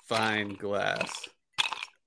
[0.05, 1.27] fine glass.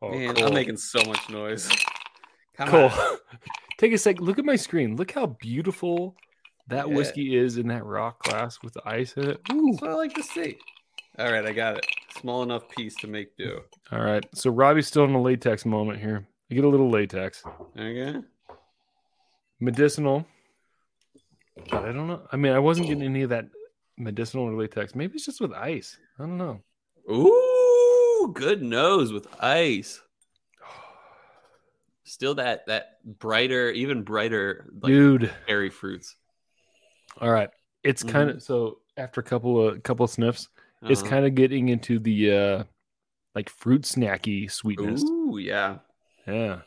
[0.03, 0.49] Oh, Man, Cole.
[0.49, 1.69] I'm making so much noise.
[2.57, 3.16] Come Cole, on.
[3.79, 4.21] take a sec.
[4.21, 4.97] Look at my screen.
[4.97, 6.16] Look how beautiful
[6.71, 6.95] that Yeah.
[6.95, 9.41] whiskey is in that rock glass with the ice in it.
[9.53, 9.71] Ooh.
[9.73, 10.59] That's what I like to see.
[11.19, 11.87] All right, I got it.
[12.19, 13.61] Small enough piece to make do.
[13.93, 14.25] All right.
[14.35, 16.27] So Robbie's still in a latex moment here.
[16.51, 17.43] I get a little latex.
[17.79, 18.21] Okay.
[19.61, 20.27] Medicinal.
[21.71, 22.23] But I don't know.
[22.33, 23.47] I mean, I wasn't getting any of that
[23.99, 24.95] medicinal or latex.
[24.95, 25.99] Maybe it's just with ice.
[26.19, 26.63] I don't know.
[27.11, 30.01] Ooh, good nose with ice.
[32.05, 35.31] Still that that brighter, even brighter, like Dude.
[35.47, 36.17] berry fruits.
[37.18, 37.51] All right.
[37.83, 38.37] It's kind Mm-hmm.
[38.38, 40.49] of so after a couple of couple of sniffs,
[40.83, 41.11] it's Uh-huh.
[41.11, 42.64] kind of getting into the uh
[43.35, 45.03] like fruit snacky sweetness.
[45.05, 45.79] Ooh, yeah.
[46.27, 46.61] Yeah.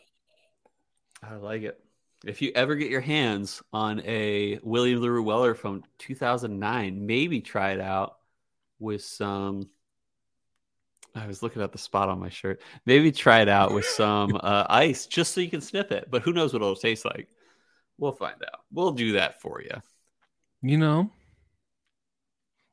[1.22, 1.80] I like it.
[2.26, 7.72] If you ever get your hands on a William LaRue Weller from 2009, maybe try
[7.72, 8.18] it out
[8.80, 9.70] with some.
[11.16, 12.62] I was looking at the spot on my shirt.
[12.86, 16.08] Maybe try it out with some uh, ice just so you can sniff it.
[16.10, 17.28] But who knows what it'll taste like?
[17.98, 18.62] We'll find out.
[18.72, 19.82] We'll do that for you.
[20.66, 21.12] You know,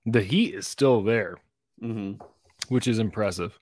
[0.07, 1.37] the heat is still there,
[1.81, 2.13] hmm
[2.69, 3.59] which is impressive.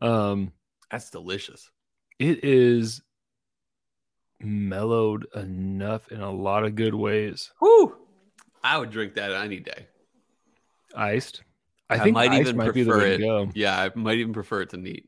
[0.00, 0.52] Um,
[0.90, 1.70] That's delicious.
[2.18, 3.02] it is
[4.40, 7.52] mellowed enough in a lot of good ways.
[7.58, 7.94] Whew.
[8.64, 9.86] I would drink that any day.
[10.94, 11.42] Iced.
[11.90, 13.18] I, I think might even might be the prefer way it.
[13.18, 13.50] to go.
[13.54, 15.06] Yeah, I might even prefer it to neat.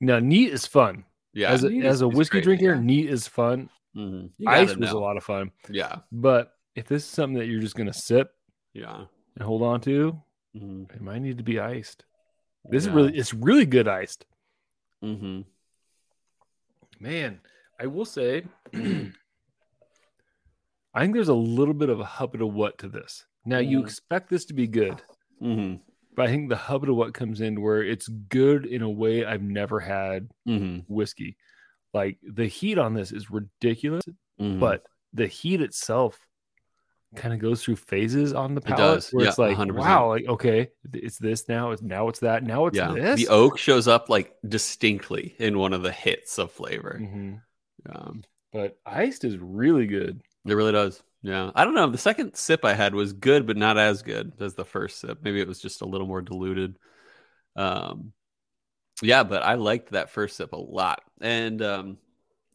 [0.00, 1.04] Now, neat is fun.
[1.32, 2.80] Yeah, as a, as a whiskey great, drinker, yeah.
[2.80, 3.70] neat is fun.
[3.96, 4.30] Mhm.
[4.38, 5.52] You Ice was a lot of fun.
[5.70, 8.30] Yeah, But if this is something that you're just going to sip
[8.74, 9.06] yeah.
[9.34, 10.20] and hold on to,
[10.54, 10.94] Mhm.
[10.94, 12.04] it might need to be iced.
[12.68, 14.26] This is really, it's really good iced.
[15.02, 15.44] Mhm.
[17.00, 17.40] Man,
[17.80, 18.44] I will say,
[20.94, 23.26] I think there's a little bit of a hub to what to this.
[23.44, 23.84] Now, you Mhm.
[23.84, 25.02] expect this to be good,
[25.40, 25.80] Mhm.
[26.14, 29.24] but I think the hub to what comes in where it's good in a way
[29.24, 30.84] I've never had Mhm.
[30.88, 31.36] whiskey.
[31.92, 34.04] Like the heat on this is ridiculous,
[34.40, 34.58] Mhm.
[34.58, 36.26] but the heat itself
[37.16, 39.10] kind of goes through phases on the It palate does.
[39.10, 39.76] where Yeah, it's like 100%.
[39.78, 43.28] wow like okay it's this now it's now it's that now it's yeah, this the
[43.28, 46.98] oak shows up like distinctly in one of the hits of flavor.
[47.00, 47.40] Mhm.
[47.88, 51.02] Um, but iced is really good it really does.
[51.22, 51.90] Yeah, I don't know.
[51.90, 55.18] The second sip I had was good, but not as good as the first sip.
[55.22, 56.78] Maybe it was just a little more diluted.
[57.56, 58.12] Um,
[59.02, 61.98] yeah, but I liked that first sip a lot, and um,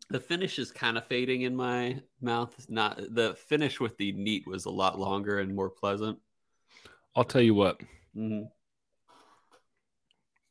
[0.09, 2.53] the finish is kind of fading in my mouth.
[2.57, 6.19] It's Not the finish with the neat was a lot longer and more pleasant.
[7.15, 7.81] i'll tell you what
[8.13, 8.43] hmm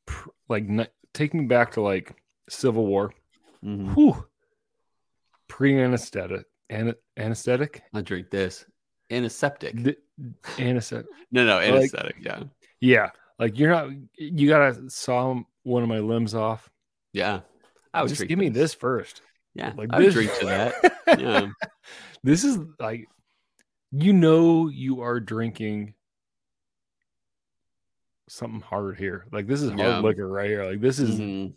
[0.06, 3.12] pr- like n- take me back to like civil war
[3.62, 4.26] hmm Whew.
[5.48, 8.64] pre-anesthetic an- anesthetic I drink this
[9.10, 9.82] antiseptic.
[9.84, 9.98] Th-
[10.58, 12.16] anesthetic No, no, like- anesthetic.
[12.20, 12.42] yeah,
[12.80, 16.70] yeah like you're not you gotta saw one of my limbs off
[17.12, 17.40] yeah.
[17.92, 19.20] I would just give me this first
[19.54, 20.74] Yeah, like I this drink to that.
[21.20, 21.48] Yeah.
[22.22, 23.06] this is like
[23.90, 25.94] you know you are drinking
[28.28, 29.98] something hard here like this is hard Yeah.
[30.00, 31.54] liquor right here like this is Mhm.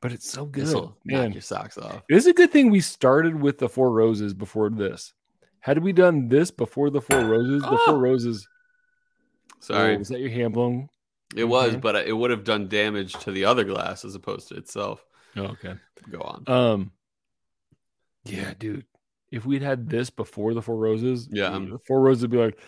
[0.00, 2.02] but it's so good This'll man knock your socks off.
[2.08, 5.12] It is a good thing we started with the four roses before this.
[5.60, 7.84] Had we done this before the four roses, the Oh!
[7.84, 8.48] four roses.
[9.58, 10.88] Sorry, Oh, was that your hand blown?
[11.36, 14.54] it was, but it would have done damage to the other glass as opposed to
[14.54, 15.04] itself.
[15.36, 15.74] Oh, okay.
[16.10, 16.44] Go on.
[16.48, 16.92] Um.
[18.32, 18.84] Yeah, dude.
[19.30, 21.50] If we'd had this before the four roses, Yeah.
[21.50, 22.58] the four roses would be like,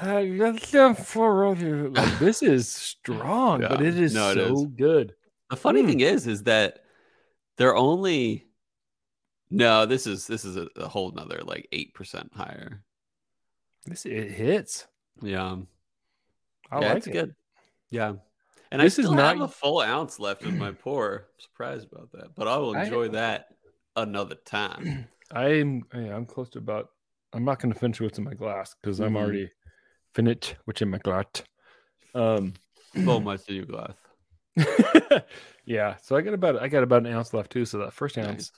[0.00, 1.90] "I the four roses.
[1.96, 4.66] Like, this is strong, but it is No, it so is.
[4.76, 5.14] good.
[5.50, 5.86] The funny Mm.
[5.86, 6.84] thing is, is that
[7.56, 8.46] they're only.
[9.50, 12.82] No, this is this is a, a whole nother like eight percent higher.
[13.86, 14.86] This it hits.
[15.22, 15.56] Yeah,
[16.70, 17.12] I yeah, like it's it.
[17.12, 17.34] good.
[17.90, 18.14] Yeah,
[18.72, 21.14] and This I is still not- have a full ounce left in my pour.
[21.28, 23.48] I'm surprised about that, but I will I- enjoy that
[23.96, 25.08] another time.
[25.32, 26.90] I'm yeah, I'm close to about.
[27.32, 29.16] I'm not going to finish what's in my glass because I'm Mhm.
[29.16, 29.50] already
[30.14, 31.26] finished what's in my glass.
[32.14, 32.54] Um,
[33.04, 33.94] so much in your glass.
[35.64, 37.64] yeah, so I got about I got about an ounce left too.
[37.64, 38.52] So that first ounce Nice.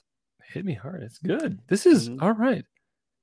[0.53, 1.03] hit me hard.
[1.03, 1.59] It's good.
[1.69, 2.23] This is Mhm.
[2.23, 2.65] all right.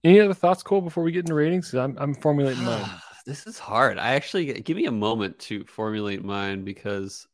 [0.04, 2.89] Any other thoughts, Cole, before we get into ratings, I'm I'm formulating mine.
[3.26, 3.99] this is hard.
[3.99, 7.28] I actually give me a moment to formulate mine because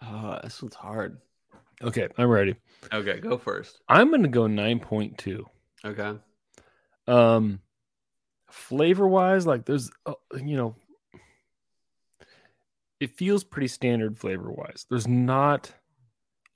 [0.00, 1.20] uh, this one's hard.
[1.84, 2.56] Okay, I'm ready.
[2.92, 3.80] Okay, go first.
[3.88, 5.46] I'm going to go nine point two.
[5.84, 6.18] Okay.
[7.06, 7.60] Um,
[8.50, 10.74] flavor wise, like there's, uh, you know,
[13.00, 14.86] it feels pretty standard flavor wise.
[14.88, 15.70] There's not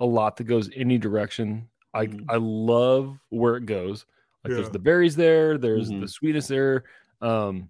[0.00, 1.68] a lot that goes any direction.
[1.92, 2.24] I Mhm.
[2.28, 4.06] I love where it goes.
[4.44, 6.00] Like there's the berries there, there's Mhm.
[6.00, 6.84] the sweetness there,
[7.20, 7.68] um,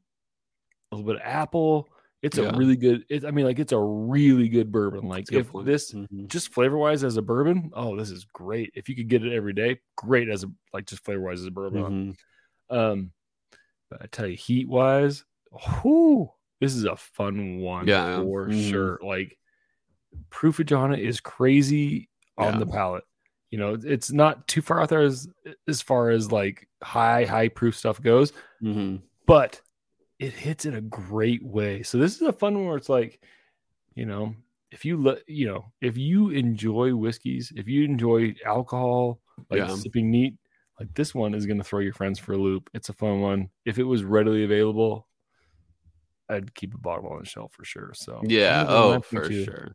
[0.92, 1.88] a little bit of apple.
[2.22, 2.46] It's Yeah.
[2.46, 3.04] a really good.
[3.08, 5.06] It, I mean, like it's a really good bourbon.
[5.08, 5.66] Like good if point.
[5.66, 6.26] this Mhm.
[6.28, 8.72] just flavor wise as a bourbon, oh, this is great.
[8.74, 11.46] If you could get it every day, great as a like just flavor wise as
[11.46, 12.16] a bourbon.
[12.70, 12.76] Mhm.
[12.76, 13.12] Um,
[13.90, 15.24] but I tell you, heat wise,
[15.84, 18.68] whoo, this is a fun one Yeah, for Mhm.
[18.70, 18.98] sure.
[19.02, 19.38] Like
[20.30, 22.58] proofage on it is crazy on Yeah.
[22.58, 23.04] the palate.
[23.50, 25.28] You know, it's not too far out there as
[25.68, 29.02] as far as like high high proof stuff goes, Mhm.
[29.24, 29.60] but
[30.18, 31.82] it hits in a great way.
[31.82, 33.20] So this is a fun one where it's like,
[33.94, 34.34] you know,
[34.70, 39.68] if you let you know, if you enjoy whiskeys, if you enjoy alcohol, like Yeah.
[39.68, 40.34] sipping neat,
[40.78, 42.68] like this one is going to throw your friends for a loop.
[42.74, 43.50] It's a fun one.
[43.64, 45.06] If it was readily available,
[46.28, 47.92] I'd keep a bottle on the shelf for sure.
[47.94, 48.66] So Yeah.
[48.68, 49.74] Oh, for you- sure.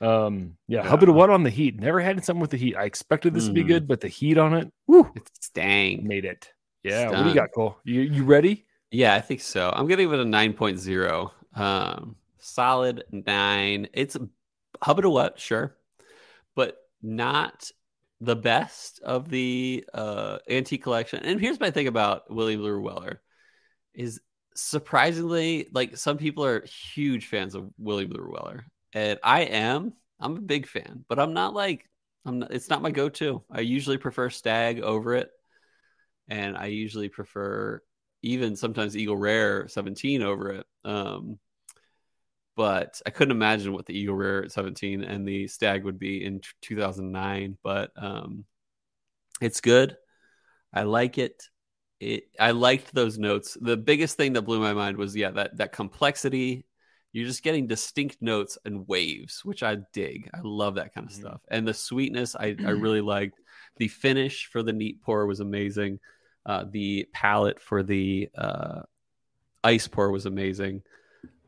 [0.00, 0.88] Um, yeah, Yeah.
[0.88, 1.78] how about what on the heat?
[1.78, 2.74] Never had something with the heat.
[2.76, 3.68] I expected this to be Mhm.
[3.68, 6.52] good, but the heat on it, woo, It's dang made it.
[6.82, 7.76] Yeah, what do you got, Cole?
[7.84, 8.66] You you ready?
[8.92, 9.70] Yeah, I think so.
[9.70, 11.32] I'm gonna give it a 9.0.
[11.54, 13.88] Um, solid nine.
[13.94, 14.28] It's a
[14.82, 15.76] Hubbard of what, sure,
[16.56, 17.70] but not
[18.20, 21.24] the best of the uh antique collection.
[21.24, 23.22] And here's my thing about William LaRue Weller
[23.94, 24.20] is
[24.56, 26.64] surprisingly like some people are
[26.94, 29.94] huge fans of William LaRue Weller, and I am.
[30.20, 31.88] I'm a big fan, but I'm not like
[32.26, 32.40] I'm.
[32.40, 33.42] Not, it's not my go-to.
[33.50, 35.30] I usually prefer Stagg over it,
[36.28, 37.82] and I usually prefer
[38.22, 40.66] even sometimes Eagle Rare 17 over it.
[40.84, 41.38] Um,
[42.56, 46.24] but I couldn't imagine what the Eagle Rare at 17 and the Stagg would be
[46.24, 47.56] in t- 2009.
[47.62, 48.44] But um,
[49.40, 49.96] it's good.
[50.72, 51.48] I like it.
[52.00, 53.56] It I liked those notes.
[53.60, 56.66] The biggest thing that blew my mind was yeah that that complexity.
[57.14, 60.30] You're just getting distinct notes and waves, which I dig.
[60.32, 61.20] I love that kind of Mhm.
[61.20, 61.40] stuff.
[61.48, 63.38] And the sweetness, I, I really liked.
[63.76, 66.00] The finish for the neat pour was amazing.
[66.44, 68.82] Uh, the palette for the uh,
[69.62, 70.82] ice pour was amazing.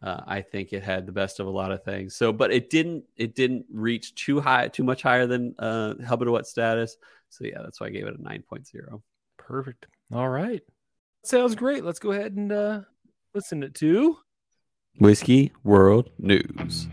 [0.02, 2.14] Uh, I think it had the best of a lot of things.
[2.14, 6.46] So, but it didn't it didn't reach too high, too much higher than uh, What
[6.46, 6.96] status.
[7.30, 9.02] So yeah, that's why I gave it a 9.0.
[9.38, 9.86] Perfect.
[10.12, 10.62] All right.
[11.24, 11.84] Sounds great.
[11.84, 12.80] Let's go ahead and uh
[13.34, 14.16] listen to
[15.00, 16.86] Whiskey World News.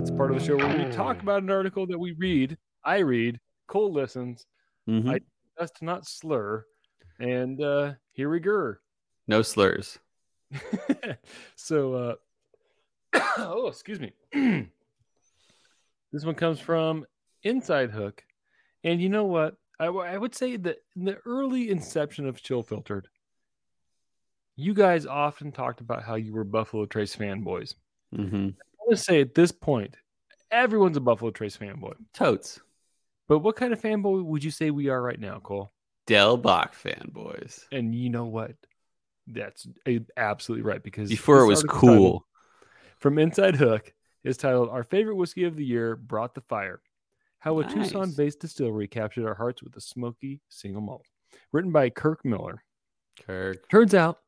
[0.00, 2.56] It's part of the show where we talk about an article that we read.
[2.82, 4.46] I read, Cole listens,
[4.88, 5.10] Mhm.
[5.10, 6.64] I- us to not slur.
[7.18, 8.76] And uh here we go.
[9.28, 9.98] no slurs.
[11.54, 12.14] so uh
[13.36, 14.12] oh excuse me
[16.12, 17.04] this one comes from
[17.42, 18.24] inside hook
[18.82, 22.42] and you know what I, w- I would say that in the early inception of
[22.42, 23.06] chill filtered
[24.56, 27.74] you guys often talked about how you were buffalo trace fanboys
[28.16, 28.48] Mm-hmm.
[28.90, 29.96] To say at this point
[30.50, 32.60] everyone's a buffalo trace fanboy Totes.
[33.28, 35.72] but what kind of fanboy would you say we are right now cole
[36.06, 37.64] Del Bac fanboys.
[37.70, 38.54] and you know what
[39.28, 42.26] that's uh, absolutely right because Before it was cool.
[42.98, 43.92] from Inside Hook
[44.24, 46.80] is titled Our Favorite Whiskey of the Year Brought the Fire.
[47.38, 47.72] How a Nice.
[47.72, 51.06] Tucson based distillery captured our hearts with a smoky single malt.
[51.52, 52.64] Written by Kirk Miller.
[53.24, 53.68] Kirk.
[53.70, 54.18] Turns out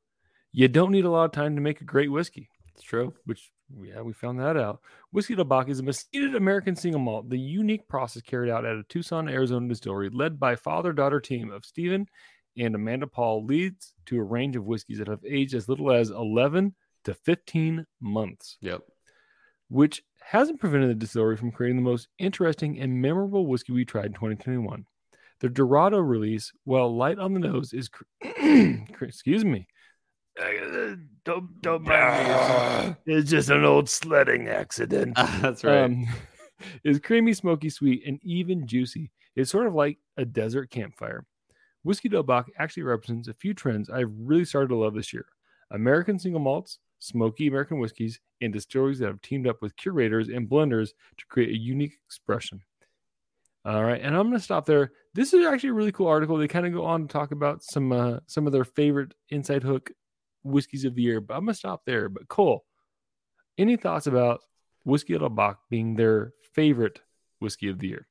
[0.53, 3.13] you don't need a lot of time to make a great whiskey, It's true.
[3.25, 3.51] which,
[3.83, 4.81] yeah, we found that out.
[5.13, 8.83] Whiskey Bac is a mesquite American single malt, the unique process carried out at a
[8.85, 12.07] Tucson, Arizona distillery led by father daughter team of Stephen
[12.59, 16.11] and Amanda Paul leads to a range of whiskeys that have aged as little as
[16.11, 18.83] 11 to 15 months Yep.
[19.69, 24.07] which hasn't prevented the distillery from creating the most interesting and memorable whiskey we tried
[24.07, 24.87] in 2021.
[25.41, 27.91] The Dorado release, while light on the nose, is
[29.01, 29.67] excuse me.
[30.41, 33.15] Uh, Don't don't mind me.
[33.15, 35.15] It's just an old sledding accident.
[35.41, 35.85] That's right.
[35.85, 36.07] Um,
[36.85, 39.11] is creamy, smoky, sweet, and even juicy.
[39.37, 41.27] It's sort of like a desert campfire.
[41.85, 42.25] Whiskey Del
[42.59, 45.27] actually represents a few trends I've really started to love this year
[45.71, 50.49] American single malts, smoky American whiskeys, and distilleries that have teamed up with curators and
[50.49, 52.61] blenders to create a unique expression.
[53.65, 54.93] All right, and I'm going to stop there.
[55.15, 56.37] This is actually a really cool article.
[56.37, 59.63] They kind of go on to talk about some uh, some of their favorite inside
[59.63, 59.91] hook
[60.43, 62.09] whiskeys of the year, but I'm to stop there.
[62.09, 62.65] But Cole,
[63.59, 64.41] any thoughts about
[64.85, 67.01] Whiskey Del Bac being their favorite
[67.39, 68.07] whiskey of the year?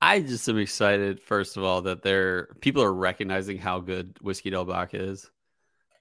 [0.00, 4.50] I just am excited, first of all, that there people are recognizing how good Whiskey
[4.50, 5.30] Del Bac is.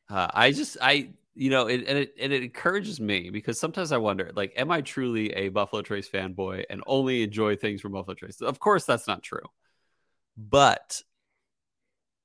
[0.10, 3.92] Uh, I just, I, you know, it, and it and it encourages me because sometimes
[3.92, 7.92] I wonder, like, am I truly a Buffalo Trace fanboy and only enjoy things from
[7.92, 8.42] Buffalo Trace?
[8.42, 9.46] Of course, that's not true.
[10.36, 11.02] But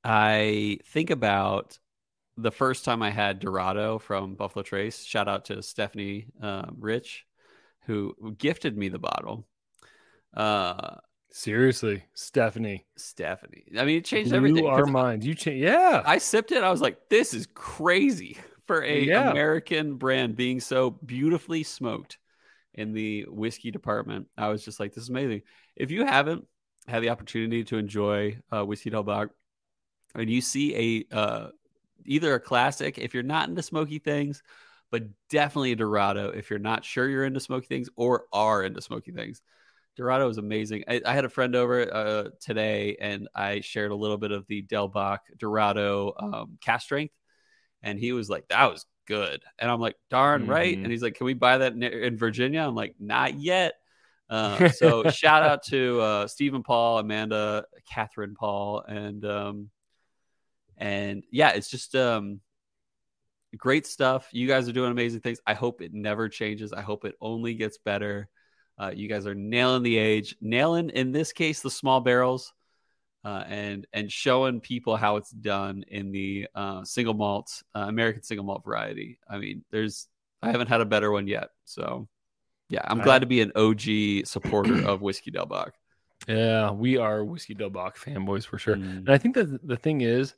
[0.03, 1.79] I think about
[2.37, 5.05] the first time I had Dorado from Buffalo Trace.
[5.05, 7.25] Shout out to Stephanie um, Rich,
[7.87, 9.47] who gifted me the bottle.
[10.35, 10.97] Uh,
[11.33, 12.87] Seriously, Stephanie.
[12.97, 13.65] Stephanie.
[13.79, 14.67] I mean, it changed Blew everything.
[14.67, 15.27] our minds.
[15.27, 15.63] You change.
[15.63, 16.03] Yeah.
[16.07, 16.63] I sipped it.
[16.63, 19.31] I was like, this is crazy for a Yeah.
[19.31, 22.19] American brand being so beautifully smoked
[22.73, 24.29] in the whiskey department.
[24.39, 25.43] I was just like, this is amazing.
[25.75, 26.47] If you haven't
[26.87, 29.29] had the opportunity to enjoy uh, whiskey Del Bac,
[30.15, 31.49] and you see a uh,
[32.05, 34.43] either a classic if you're not into smoky things,
[34.91, 38.81] but definitely a Dorado if you're not sure you're into smoky things or are into
[38.81, 39.43] smoky things.
[39.97, 40.85] Dorado is amazing.
[40.89, 44.47] I, I had a friend over uh, today, and I shared a little bit of
[44.47, 47.15] the Del Bac Dorado um, cask strength,
[47.83, 50.83] and he was like, "That was good," and I'm like, "Darn right!" Mhm.
[50.83, 53.75] And he's like, "Can we buy that in, in Virginia?" I'm like, "Not yet."
[54.29, 59.71] Uh, so shout out to uh, Stephen Paul, Amanda, Catherine Paul, and um,
[60.77, 62.41] and yeah, it's just um,
[63.57, 64.29] great stuff.
[64.33, 65.41] You guys are doing amazing things.
[65.47, 66.73] I hope it never changes.
[66.73, 68.29] I hope it only gets better.
[68.79, 72.53] Uh, you guys are nailing the age, nailing in this case the small barrels,
[73.25, 78.23] uh, and and showing people how it's done in the uh, single malt uh, American
[78.23, 79.19] single malt variety.
[79.29, 80.09] I mean, there's
[80.43, 81.51] I haven't had a better one yet.
[81.65, 82.09] So
[82.69, 85.73] yeah, I'm glad to be an OG supporter of whiskey Del Bac.
[86.29, 88.77] Yeah, we are whiskey Del Bac fanboys for sure.
[88.77, 90.35] Mm, And I think that the thing is,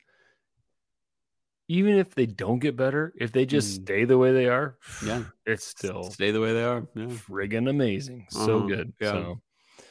[1.69, 3.83] even if they don't get better, if they just Mm.
[3.85, 5.25] stay the way they are, Yeah.
[5.47, 6.87] it's still stay the way they are.
[6.95, 7.07] Yeah.
[7.07, 8.27] friggin' amazing.
[8.31, 8.93] So Uh-huh, good.
[9.01, 9.13] yeah.
[9.13, 9.41] So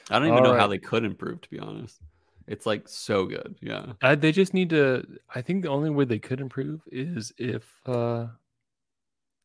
[0.09, 0.59] I don't even know right.
[0.59, 2.01] how they could improve, to be honest.
[2.47, 3.55] It's like so good.
[3.61, 3.93] Yeah.
[4.01, 5.05] I, they just need to.
[5.35, 8.27] I think the only way they could improve is if uh,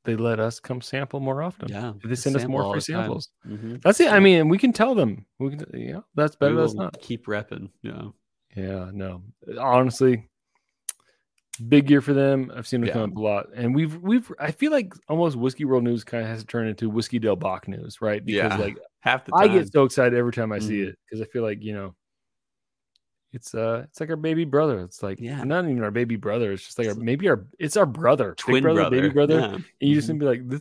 [0.04, 1.68] they let us come sample more often.
[1.68, 1.92] Yeah.
[2.04, 3.28] They send us more free samples.
[3.46, 3.82] Mhm.
[3.82, 4.12] That's it.
[4.12, 5.26] I mean, we can tell them.
[5.38, 6.54] We can, yeah, that's better.
[6.56, 6.98] That's not.
[7.00, 7.70] keep repping.
[7.82, 8.08] Yeah.
[8.56, 9.22] Yeah, no.
[9.58, 10.28] Honestly,
[11.68, 12.50] big year for them.
[12.54, 14.30] I've seen them come up a lot, and we've we've.
[14.38, 17.36] I feel like almost whiskey world news kind of has to turn into whiskey Del
[17.36, 18.24] Bac news, right?
[18.24, 18.56] Because Yeah.
[18.56, 19.40] like Half the time.
[19.42, 20.88] I get so excited every time I see Mhm.
[20.90, 21.94] it because I feel like you know.
[23.32, 24.80] It's uh, it's like our baby brother.
[24.82, 25.42] It's like Yeah.
[25.44, 26.52] not even our baby brother.
[26.52, 29.34] It's just like our maybe our it's our brother, big twin brother, brother, baby brother,
[29.40, 29.54] Yeah.
[29.54, 30.18] and you just Mhm.
[30.20, 30.60] gonna be like, this,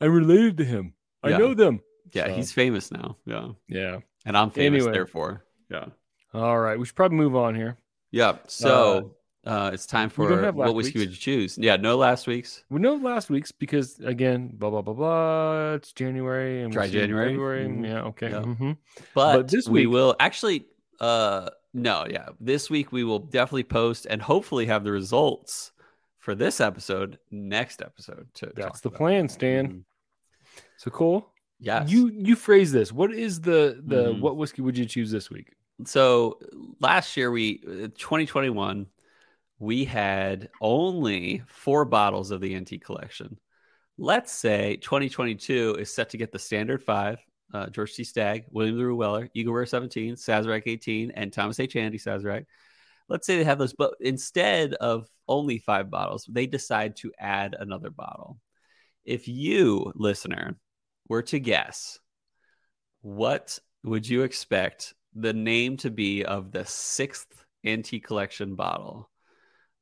[0.00, 0.94] I'm related to him.
[1.22, 1.38] I Yeah.
[1.38, 1.80] know them.
[2.12, 3.16] yeah, So, he's famous now.
[3.24, 3.52] Yeah.
[3.68, 4.00] yeah.
[4.26, 4.92] And I'm famous, Anyway.
[4.92, 5.44] therefore.
[5.70, 5.86] Yeah.
[6.32, 7.78] All right, we should probably move on here.
[8.10, 8.38] Yeah.
[8.46, 9.02] So uh,
[9.46, 11.08] it's time for what whiskey week's.
[11.08, 11.58] would you choose?
[11.58, 11.76] Yeah.
[11.76, 12.64] No last week's.
[12.70, 15.72] We know last week's because again, blah blah blah blah.
[15.74, 17.30] It's January and Try January.
[17.30, 17.66] February.
[17.66, 17.84] Mhm.
[17.86, 18.30] Yeah, okay.
[18.30, 18.40] Yeah.
[18.42, 18.76] mhm.
[19.14, 20.66] But, But this we will actually
[21.00, 22.28] uh no, yeah.
[22.40, 25.72] This week we will definitely post and hopefully have the results
[26.20, 28.98] for this episode next episode to That's the about.
[28.98, 29.68] plan, Stan.
[29.68, 29.82] Mhm.
[30.78, 31.30] So cool.
[31.60, 31.84] Yeah.
[31.86, 32.92] You you phrase this.
[32.92, 34.20] What is the the Mhm.
[34.20, 35.52] what whiskey would you choose this week?
[35.84, 36.38] so
[36.78, 38.86] last year we uh, 2021
[39.58, 43.38] we had only four bottles of the antique collection.
[43.96, 47.18] Let's say 2022 is set to get the standard five:
[47.52, 48.04] uh, George T.
[48.04, 51.74] Stagg, William LaRue Weller, Eagle Rare 17, Sazerac 18, and Thomas H.
[51.74, 52.46] Handy Sazerac.
[53.08, 57.54] Let's say they have those, but instead of only five bottles, they decide to add
[57.58, 58.38] another bottle.
[59.04, 60.56] If you, listener,
[61.08, 61.98] were to guess,
[63.02, 69.10] what would you expect the name to be of the sixth antique collection bottle?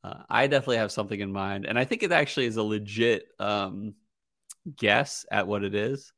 [0.04, 3.26] Uh, I definitely have something in mind, and I think it actually is a legit
[3.38, 3.94] um,
[4.76, 6.12] guess at what it is.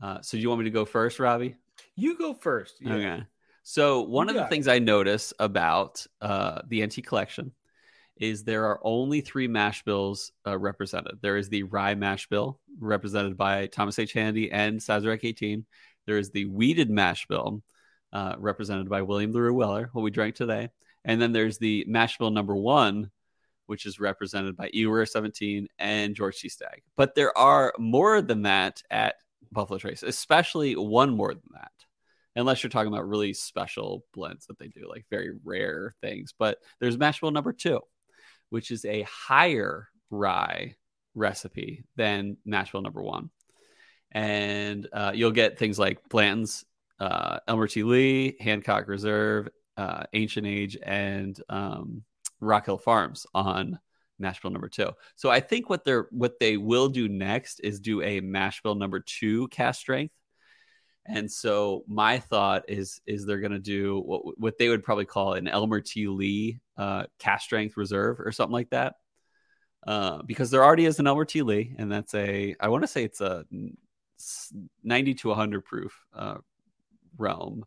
[0.00, 1.56] Uh, so, do you want me to go first, Robbie?
[1.96, 2.76] You go first.
[2.80, 2.94] Yeah.
[2.94, 3.24] Okay.
[3.64, 4.50] So one of the it.
[4.50, 7.52] things I notice about uh, the antique collection
[8.16, 11.18] is there are only three mash bills uh, represented.
[11.22, 14.12] There is the rye mash bill represented by Thomas H.
[14.12, 15.64] Handy and Sazerac 18.
[16.06, 17.62] There is the wheated mash bill
[18.12, 20.68] uh, represented by William LaRue Weller, what we drank today.
[21.04, 23.10] And then there's the mash bill number one,
[23.66, 26.48] which is represented by Ewer 17 and George T.
[26.48, 26.82] Stagg.
[26.96, 29.16] But there are more than that at
[29.50, 31.70] Buffalo Trace, especially one more than that
[32.36, 36.34] unless you're talking about really special blends that they do, like very rare things.
[36.36, 37.80] But there's mash bill number two,
[38.50, 40.74] which is a higher rye
[41.14, 43.30] recipe than mash bill number one.
[44.12, 46.64] And uh, you'll get things like Blanton's,
[47.00, 47.82] uh, Elmer T.
[47.82, 52.04] Lee, Hancock Reserve, uh, Ancient Age, and um,
[52.40, 53.78] Rock Hill Farms on
[54.18, 54.90] mash bill number two.
[55.16, 58.74] So I think what they're what they will do next is do a mash bill
[58.76, 60.14] number two cask strength
[61.06, 65.04] and so my thought is is they're going to do what what they would probably
[65.04, 66.08] call an Elmer T.
[66.08, 68.94] Lee uh, cask strength reserve or something like that.
[69.86, 71.42] uh, because there already is an Elmer T.
[71.42, 73.44] Lee, and that's a I want to say it's a
[74.82, 76.36] ninety to hundred proof uh,
[77.18, 77.64] realm.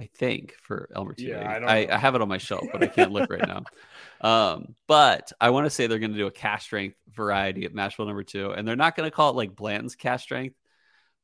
[0.00, 1.28] I think for Elmer T.
[1.28, 1.40] Yeah.
[1.40, 1.94] I I.
[1.94, 3.64] I have it on my shelf, but I can't look right now.
[4.20, 7.72] Um, but I want to say they're going to do a cask strength variety at
[7.72, 10.56] mash bill number two, and they're not going to call it like Blanton's cask strength,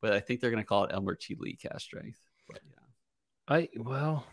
[0.00, 1.34] but I think they're going to call it Elmer T.
[1.36, 2.20] Lee cask strength.
[2.48, 4.24] But yeah, I well,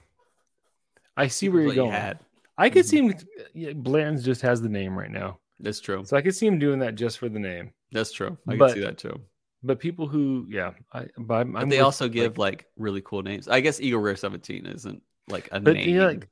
[1.17, 1.91] I see where you're you going.
[1.91, 2.19] had.
[2.55, 2.89] I could Mhm.
[2.89, 3.13] see him.
[3.55, 6.05] Yeah, Bland's just has the name right now, That's true.
[6.05, 7.71] so I could see him doing that just for the name.
[7.91, 8.37] That's true.
[8.47, 9.19] I But- can see that too.
[9.63, 13.21] But people who, yeah, I, but But they with, also give like, like, really cool
[13.21, 13.47] names.
[13.47, 15.95] I guess Eagle Rare 17 isn't like a But, name.
[15.95, 16.27] yeah, like,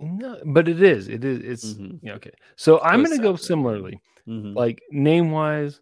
[0.00, 2.00] no, but it is, it is, it's Mhm.
[2.02, 2.32] yeah, okay.
[2.56, 3.46] So I'm gonna go separate.
[3.46, 4.54] similarly, Mhm.
[4.56, 5.80] like name wise.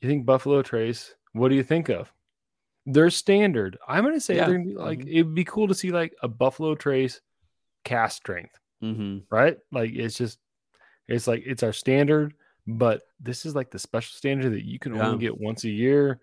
[0.00, 1.14] You think Buffalo Trace?
[1.32, 2.12] What do you think of?
[2.84, 3.78] They're standard.
[3.86, 4.46] I'm gonna say Yeah.
[4.46, 5.08] they're gonna be like Mhm.
[5.08, 7.20] it'd be cool to see like a Buffalo Trace
[7.84, 8.58] cask strength.
[8.82, 9.22] Mhm.
[9.30, 9.58] right?
[9.70, 10.40] Like it's just
[11.06, 12.34] it's like it's our standard,
[12.66, 15.06] but this is like the special standard that you can Yeah.
[15.08, 16.20] only get once a year.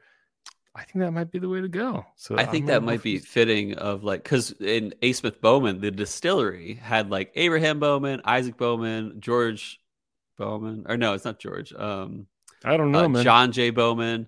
[0.76, 2.06] I think that might be the way to go.
[2.16, 5.12] So I think that might be fitting of like because in A.
[5.14, 9.80] Smith Bowman, the distillery had like Abraham Bowman, Isaac Bowman, George
[10.38, 11.74] Bowman, or no, it's not George.
[11.74, 12.28] Um,
[12.64, 13.24] I don't know, uh, man.
[13.24, 13.72] John J.
[13.72, 14.28] Bowman,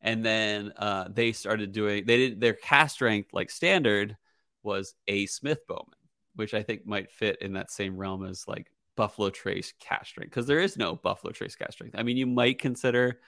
[0.00, 4.16] and then uh, they started doing they did their cask strength like standard
[4.62, 5.26] was A.
[5.26, 5.98] Smith Bowman,
[6.36, 8.70] which I think might fit in that same realm as like
[9.00, 11.94] Buffalo Trace cask strength because there is no Buffalo Trace cask strength.
[11.98, 13.18] I mean, you might consider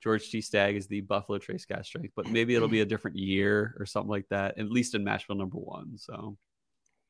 [0.00, 0.40] George T.
[0.40, 3.86] Stagg as the Buffalo Trace cask strength, but maybe it'll be a different year or
[3.86, 4.56] something like that.
[4.56, 5.98] At least in mash bill number one.
[5.98, 6.36] So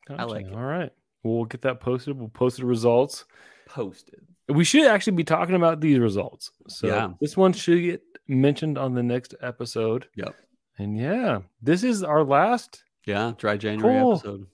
[0.08, 0.54] I like it.
[0.54, 0.90] All right.
[1.22, 2.18] We'll get that posted.
[2.18, 3.26] We'll post the results.
[3.68, 4.20] posted.
[4.48, 6.52] We should actually be talking about these results.
[6.68, 7.10] So Yeah.
[7.20, 10.06] this one should get mentioned on the next episode.
[10.16, 10.34] Yep.
[10.78, 14.12] And yeah, this is our last Yeah, dry January Cool.
[14.14, 14.46] episode.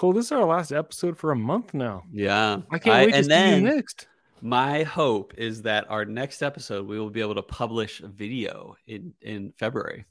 [0.00, 0.14] Cole.
[0.14, 2.04] This is our last episode for a month now.
[2.10, 4.06] Yeah, I can't wait to see then, you next.
[4.40, 8.76] My hope is that our next episode we will be able to publish a video
[8.86, 10.06] in in February.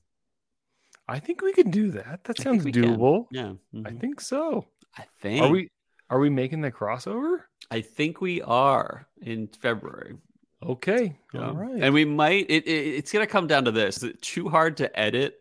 [1.08, 2.20] I think we could do that.
[2.26, 2.84] That sounds we can.
[2.84, 3.26] doable.
[3.32, 4.00] Yeah, I mhm.
[4.00, 4.68] think so.
[4.96, 5.42] I think.
[5.42, 5.72] Are we
[6.12, 7.46] are we making the crossover?
[7.72, 10.18] I think we are in February.
[10.62, 11.18] Okay.
[11.34, 11.48] Yeah.
[11.48, 11.82] All right.
[11.82, 12.46] and we might.
[12.48, 15.40] It, it it's gonna come down to this: too hard to edit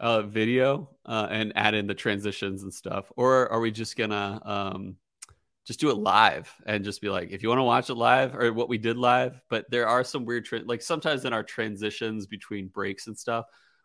[0.00, 4.40] a video uh, and add in the transitions and stuff, or are we just gonna
[4.44, 4.96] um
[5.66, 8.34] just do it live and just be like, if you want to watch it live
[8.34, 11.44] or what we did live, but there are some weird tra- like sometimes in our
[11.44, 13.44] transitions between breaks and stuff,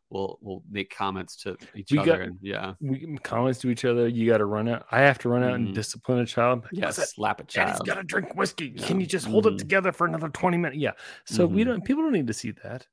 [0.09, 3.83] we'll we'll make comments to each We other got- and yeah, we comments to each
[3.85, 4.07] other.
[4.07, 4.85] You got to run out.
[4.89, 5.73] I have to run out and Mhm.
[5.75, 6.63] discipline a child.
[6.63, 7.67] Like, yeah, slap a child.
[7.73, 8.73] Daddy's got to drink whiskey.
[8.75, 8.87] Yeah.
[8.87, 9.57] Can you just hold it Mhm.
[9.59, 10.79] together for another twenty minutes?
[10.79, 10.91] Yeah.
[11.25, 11.67] So we Mhm.
[11.67, 11.85] don't.
[11.85, 12.87] People don't need to see that.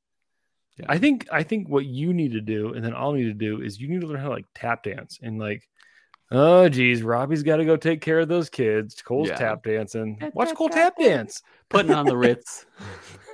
[0.78, 0.86] Yeah.
[0.88, 1.26] I think.
[1.30, 3.88] I think what you need to do, and then I'll need to do, is you
[3.88, 5.68] need to learn how to like tap dance and like.
[6.34, 9.02] Oh geez, Robbie's got to go take care of those kids.
[9.02, 9.34] Cole's Yeah.
[9.36, 10.16] tap dancing.
[10.18, 11.42] Tap, Watch tap, Cole tap, tap dance.
[11.68, 12.64] Putting on the Ritz.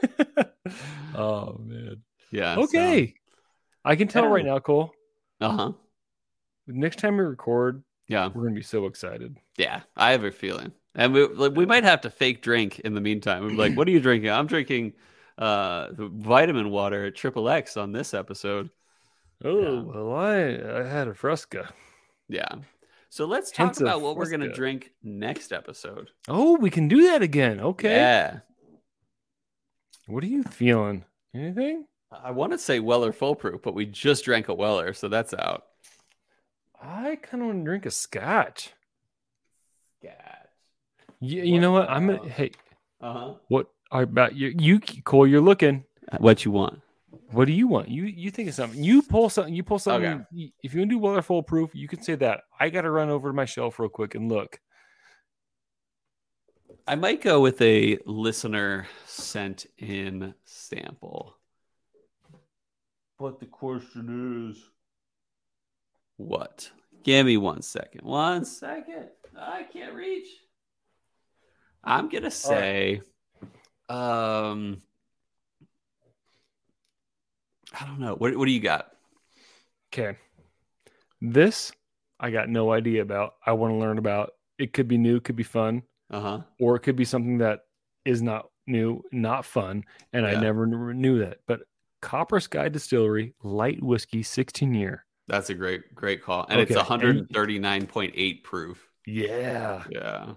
[1.14, 2.02] oh man.
[2.30, 2.56] Yeah.
[2.56, 3.14] Okay.
[3.84, 4.30] I can tell Yeah.
[4.30, 4.92] right now, Cole.
[5.40, 5.72] Uh huh.
[6.66, 8.28] Next time we record, Yeah.
[8.34, 9.36] we're gonna be so excited.
[9.56, 12.94] Yeah, I have a feeling, and we like, we might have to fake drink in
[12.94, 13.44] the meantime.
[13.44, 14.94] We're like, "What are you drinking?" I'm drinking
[15.38, 18.70] uh the vitamin water at Triple X on this episode.
[19.44, 19.80] Oh Yeah.
[19.82, 21.72] well, I I had a Fresca.
[22.28, 22.48] Yeah,
[23.08, 26.10] so let's talk of about what we're gonna drink next episode.
[26.28, 27.60] Oh, we can do that again.
[27.60, 27.94] Okay.
[27.94, 28.40] Yeah,
[30.06, 31.04] What are you feeling?
[31.34, 31.86] Anything?
[32.10, 35.32] I want to say Weller Full Proof, but we just drank a Weller, so that's
[35.34, 35.64] out.
[36.82, 38.60] I kind of want to drink a scotch.
[38.60, 38.74] Scotch.
[40.02, 40.36] Yeah.
[41.20, 41.90] You, you know what?
[41.90, 42.52] I'm uh, Hey,
[43.00, 43.34] Uh huh.
[43.48, 44.54] what are about you?
[44.58, 45.84] You Cole, you're looking.
[46.18, 46.80] What you want?
[47.30, 47.88] What do you want?
[47.88, 48.82] You you think of something.
[48.82, 49.54] You pull something.
[49.54, 50.24] You pull something.
[50.32, 50.52] Okay.
[50.62, 52.42] If you want to do Weller Full Proof, you can say that.
[52.58, 54.60] I got to run over to my shelf real quick and look.
[56.86, 61.36] I might go with a listener sent in sample.
[63.18, 64.62] But the question is
[66.16, 66.70] what?
[67.04, 68.02] Give me one second.
[68.06, 69.08] One second.
[69.38, 70.28] I can't reach.
[71.84, 73.02] I'm going to say
[73.88, 74.82] um
[77.78, 78.14] I don't know.
[78.14, 78.92] What what do you got?
[79.92, 80.16] Okay.
[81.20, 81.72] This
[82.20, 83.34] I got no idea about.
[83.44, 84.30] I want to learn about.
[84.58, 86.40] It could be new, could be fun, Uh-huh.
[86.58, 87.60] or it could be something that
[88.04, 91.38] is not new, not fun, and I never knew that.
[91.46, 91.60] But
[92.02, 95.04] Copper Sky Distillery light whiskey, 16 year.
[95.28, 96.46] That's a great great call.
[96.48, 98.88] And it's Okay, and- 139.8 proof.
[99.06, 99.84] Yeah.
[99.90, 100.34] Yeah.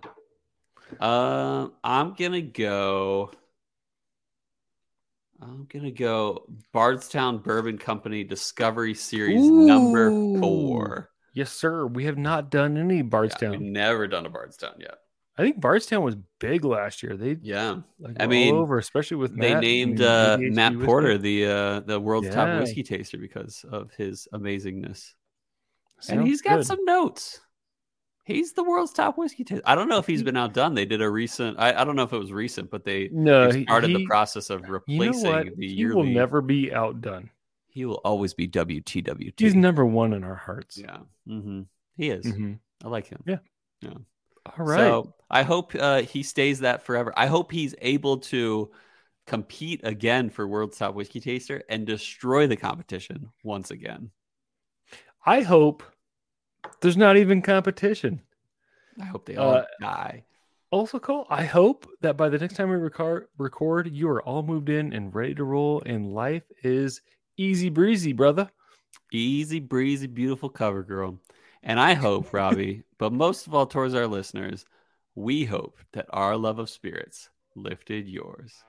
[0.99, 3.31] Um, I'm gonna go.
[5.41, 11.09] I'm gonna go Bardstown Bourbon Company Discovery Series number four.
[11.33, 11.87] Yes, sir.
[11.87, 13.51] We have not done any Yeah, Bardstown.
[13.51, 14.95] we've never done a Bardstown yet.
[15.37, 17.15] I think Bardstown was big last year.
[17.17, 20.85] They Yeah, like I mean, all over, especially with they Matt named uh, Matt whiskey.
[20.85, 25.13] Porter the uh, the world's top whiskey taster because of his amazingness,
[26.09, 26.67] and he's got good.
[26.67, 27.39] some notes.
[28.23, 29.63] He's the world's top whiskey taster.
[29.65, 30.75] I don't know if he's been outdone.
[30.75, 31.59] They did a recent.
[31.59, 34.05] I, I don't know if it was recent, but they, No, they he- started the
[34.05, 35.95] process of You know replacing the He yearly.
[35.95, 37.29] will never be outdone.
[37.67, 39.39] He will always be WTWT.
[39.39, 40.77] He's number one in our hearts.
[40.77, 41.61] yeah, hmm
[41.95, 42.25] he is.
[42.25, 42.59] Mhm.
[42.83, 43.21] I like him.
[43.25, 43.37] Yeah.
[43.81, 43.93] yeah.
[44.45, 44.77] All right.
[44.77, 47.13] So I hope uh, he stays that forever.
[47.15, 48.71] I hope he's able to
[49.27, 54.11] compete again for World's Top Whiskey Taster and destroy the competition once again.
[55.25, 55.83] I hope
[56.81, 58.21] there's not even competition.
[58.99, 60.23] I hope they all Uh, die.
[60.71, 64.41] Also, Cole, I hope that by the next time we record, record, you are all
[64.41, 67.01] moved in and ready to roll, and life is
[67.35, 68.49] easy breezy, brother.
[69.11, 71.19] Easy breezy, beautiful cover girl.
[71.63, 74.65] And I hope, Robbie, but most of all towards our listeners,
[75.15, 78.63] we hope that our love of spirits lifted yours.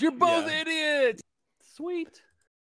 [0.00, 0.60] You're both Yeah.
[0.60, 1.22] idiots.
[1.74, 2.22] Sweet.